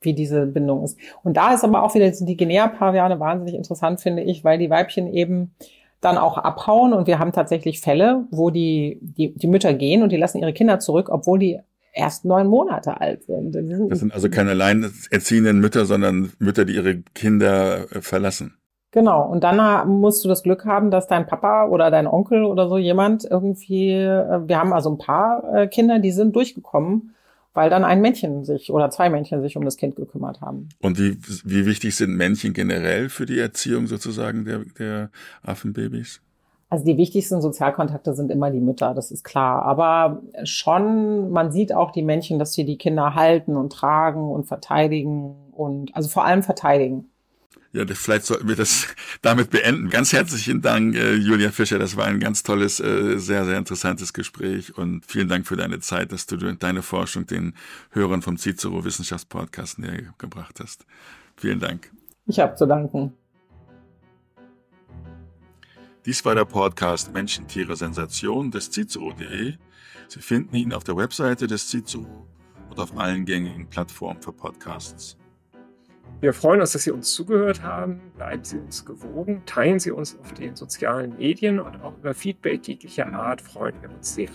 [0.00, 0.98] wie diese Bindung ist.
[1.22, 5.10] Und da ist aber auch wieder die Guinea-Paviane wahnsinnig interessant, finde ich, weil die Weibchen
[5.10, 5.54] eben
[6.05, 10.11] dann auch abhauen und wir haben tatsächlich Fälle, wo die, die, die Mütter gehen und
[10.11, 11.61] die lassen ihre Kinder zurück, obwohl die
[11.94, 13.55] erst neun Monate alt sind.
[13.90, 18.57] das sind also keine alleinerziehenden Mütter, sondern Mütter, die ihre Kinder äh, verlassen.
[18.90, 19.28] Genau.
[19.28, 22.78] Und dann musst du das Glück haben, dass dein Papa oder dein Onkel oder so
[22.78, 27.14] jemand irgendwie, äh, wir haben also ein paar äh, Kinder, die sind durchgekommen,
[27.55, 30.68] weil dann ein Männchen sich oder zwei Männchen sich um das Kind gekümmert haben.
[30.82, 35.11] Und wie, wie wichtig sind Männchen generell für die Erziehung sozusagen der, der
[35.42, 36.20] Affenbabys?
[36.68, 39.62] Also die wichtigsten Sozialkontakte sind immer die Mütter, das ist klar.
[39.62, 44.46] Aber schon, man sieht auch die Männchen, dass sie die Kinder halten und tragen und
[44.46, 47.11] verteidigen und also vor allem verteidigen.
[47.74, 48.86] Ja, vielleicht sollten wir das
[49.22, 49.90] damit beenden.
[49.90, 51.76] Ganz herzlichen Dank, äh, Julia Fischer.
[51.80, 55.80] Das war ein ganz tolles, äh, sehr, sehr interessantes Gespräch und vielen Dank für deine
[55.80, 57.54] Zeit, dass du deine Forschung den
[57.90, 60.86] Hörern vom Cicero Wissenschaftspodcast näher gebracht hast.
[61.36, 61.90] Vielen Dank.
[62.26, 63.12] Ich habe zu danken.
[66.06, 69.54] Dies war der Podcast Menschen, Tiere, Sensation des Cicero.de.
[70.06, 72.28] Sie finden ihn auf der Webseite des Cicero
[72.70, 75.16] und auf allen gängigen Plattformen für Podcasts.
[76.24, 78.00] Wir freuen uns, dass Sie uns zugehört haben.
[78.16, 79.42] Bleiben Sie uns gewogen.
[79.44, 83.90] Teilen Sie uns auf den sozialen Medien und auch über Feedback jeglicher Art freuen wir
[83.90, 84.30] uns sehr.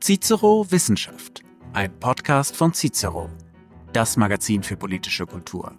[0.00, 1.42] Cicero Wissenschaft.
[1.74, 3.28] Ein Podcast von Cicero.
[3.92, 5.76] Das Magazin für politische Kultur.